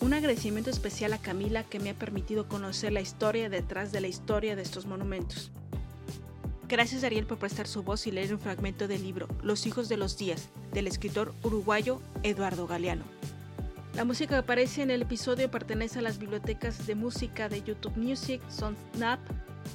[0.00, 4.08] Un agradecimiento especial a Camila que me ha permitido conocer la historia detrás de la
[4.08, 5.52] historia de estos monumentos.
[6.68, 9.96] Gracias Ariel por prestar su voz y leer un fragmento del libro Los hijos de
[9.96, 13.04] los días del escritor uruguayo Eduardo Galeano.
[13.94, 17.96] La música que aparece en el episodio pertenece a las bibliotecas de música de YouTube
[17.96, 19.20] Music, SoundSnap,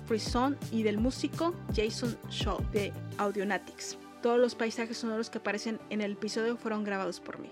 [0.07, 3.97] FreeSound y del músico Jason Shaw de Audionatics.
[4.23, 7.49] Todos los paisajes sonoros que aparecen en el episodio fueron grabados por mí.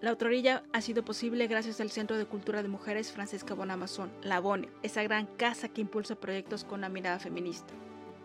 [0.00, 4.38] La Autorilla ha sido posible gracias al Centro de Cultura de Mujeres Francesca Bonamazón, La
[4.38, 7.74] Bone, esa gran casa que impulsa proyectos con una mirada feminista.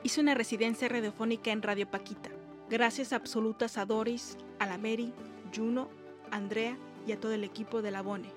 [0.03, 2.29] Hice una residencia radiofónica en Radio Paquita.
[2.69, 5.11] Gracias absolutas a Doris, a la Mary,
[5.51, 5.89] Juno,
[6.29, 6.77] Andrea
[7.07, 8.29] y a todo el equipo de La Bone.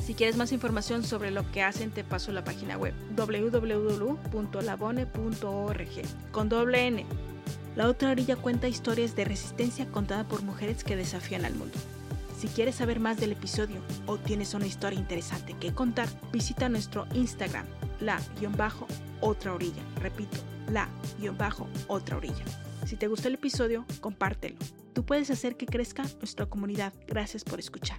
[0.00, 4.22] Si quieres más información sobre lo que hacen, te paso la página web www.labone.org
[6.30, 7.04] con doble N.
[7.74, 11.78] La otra orilla cuenta historias de resistencia contada por mujeres que desafían al mundo.
[12.38, 17.06] Si quieres saber más del episodio o tienes una historia interesante que contar, visita nuestro
[17.14, 17.64] Instagram,
[18.00, 19.82] la-otra orilla.
[20.00, 22.44] Repito, la-otra orilla.
[22.84, 24.56] Si te gustó el episodio, compártelo.
[24.92, 26.92] Tú puedes hacer que crezca nuestra comunidad.
[27.06, 27.98] Gracias por escuchar.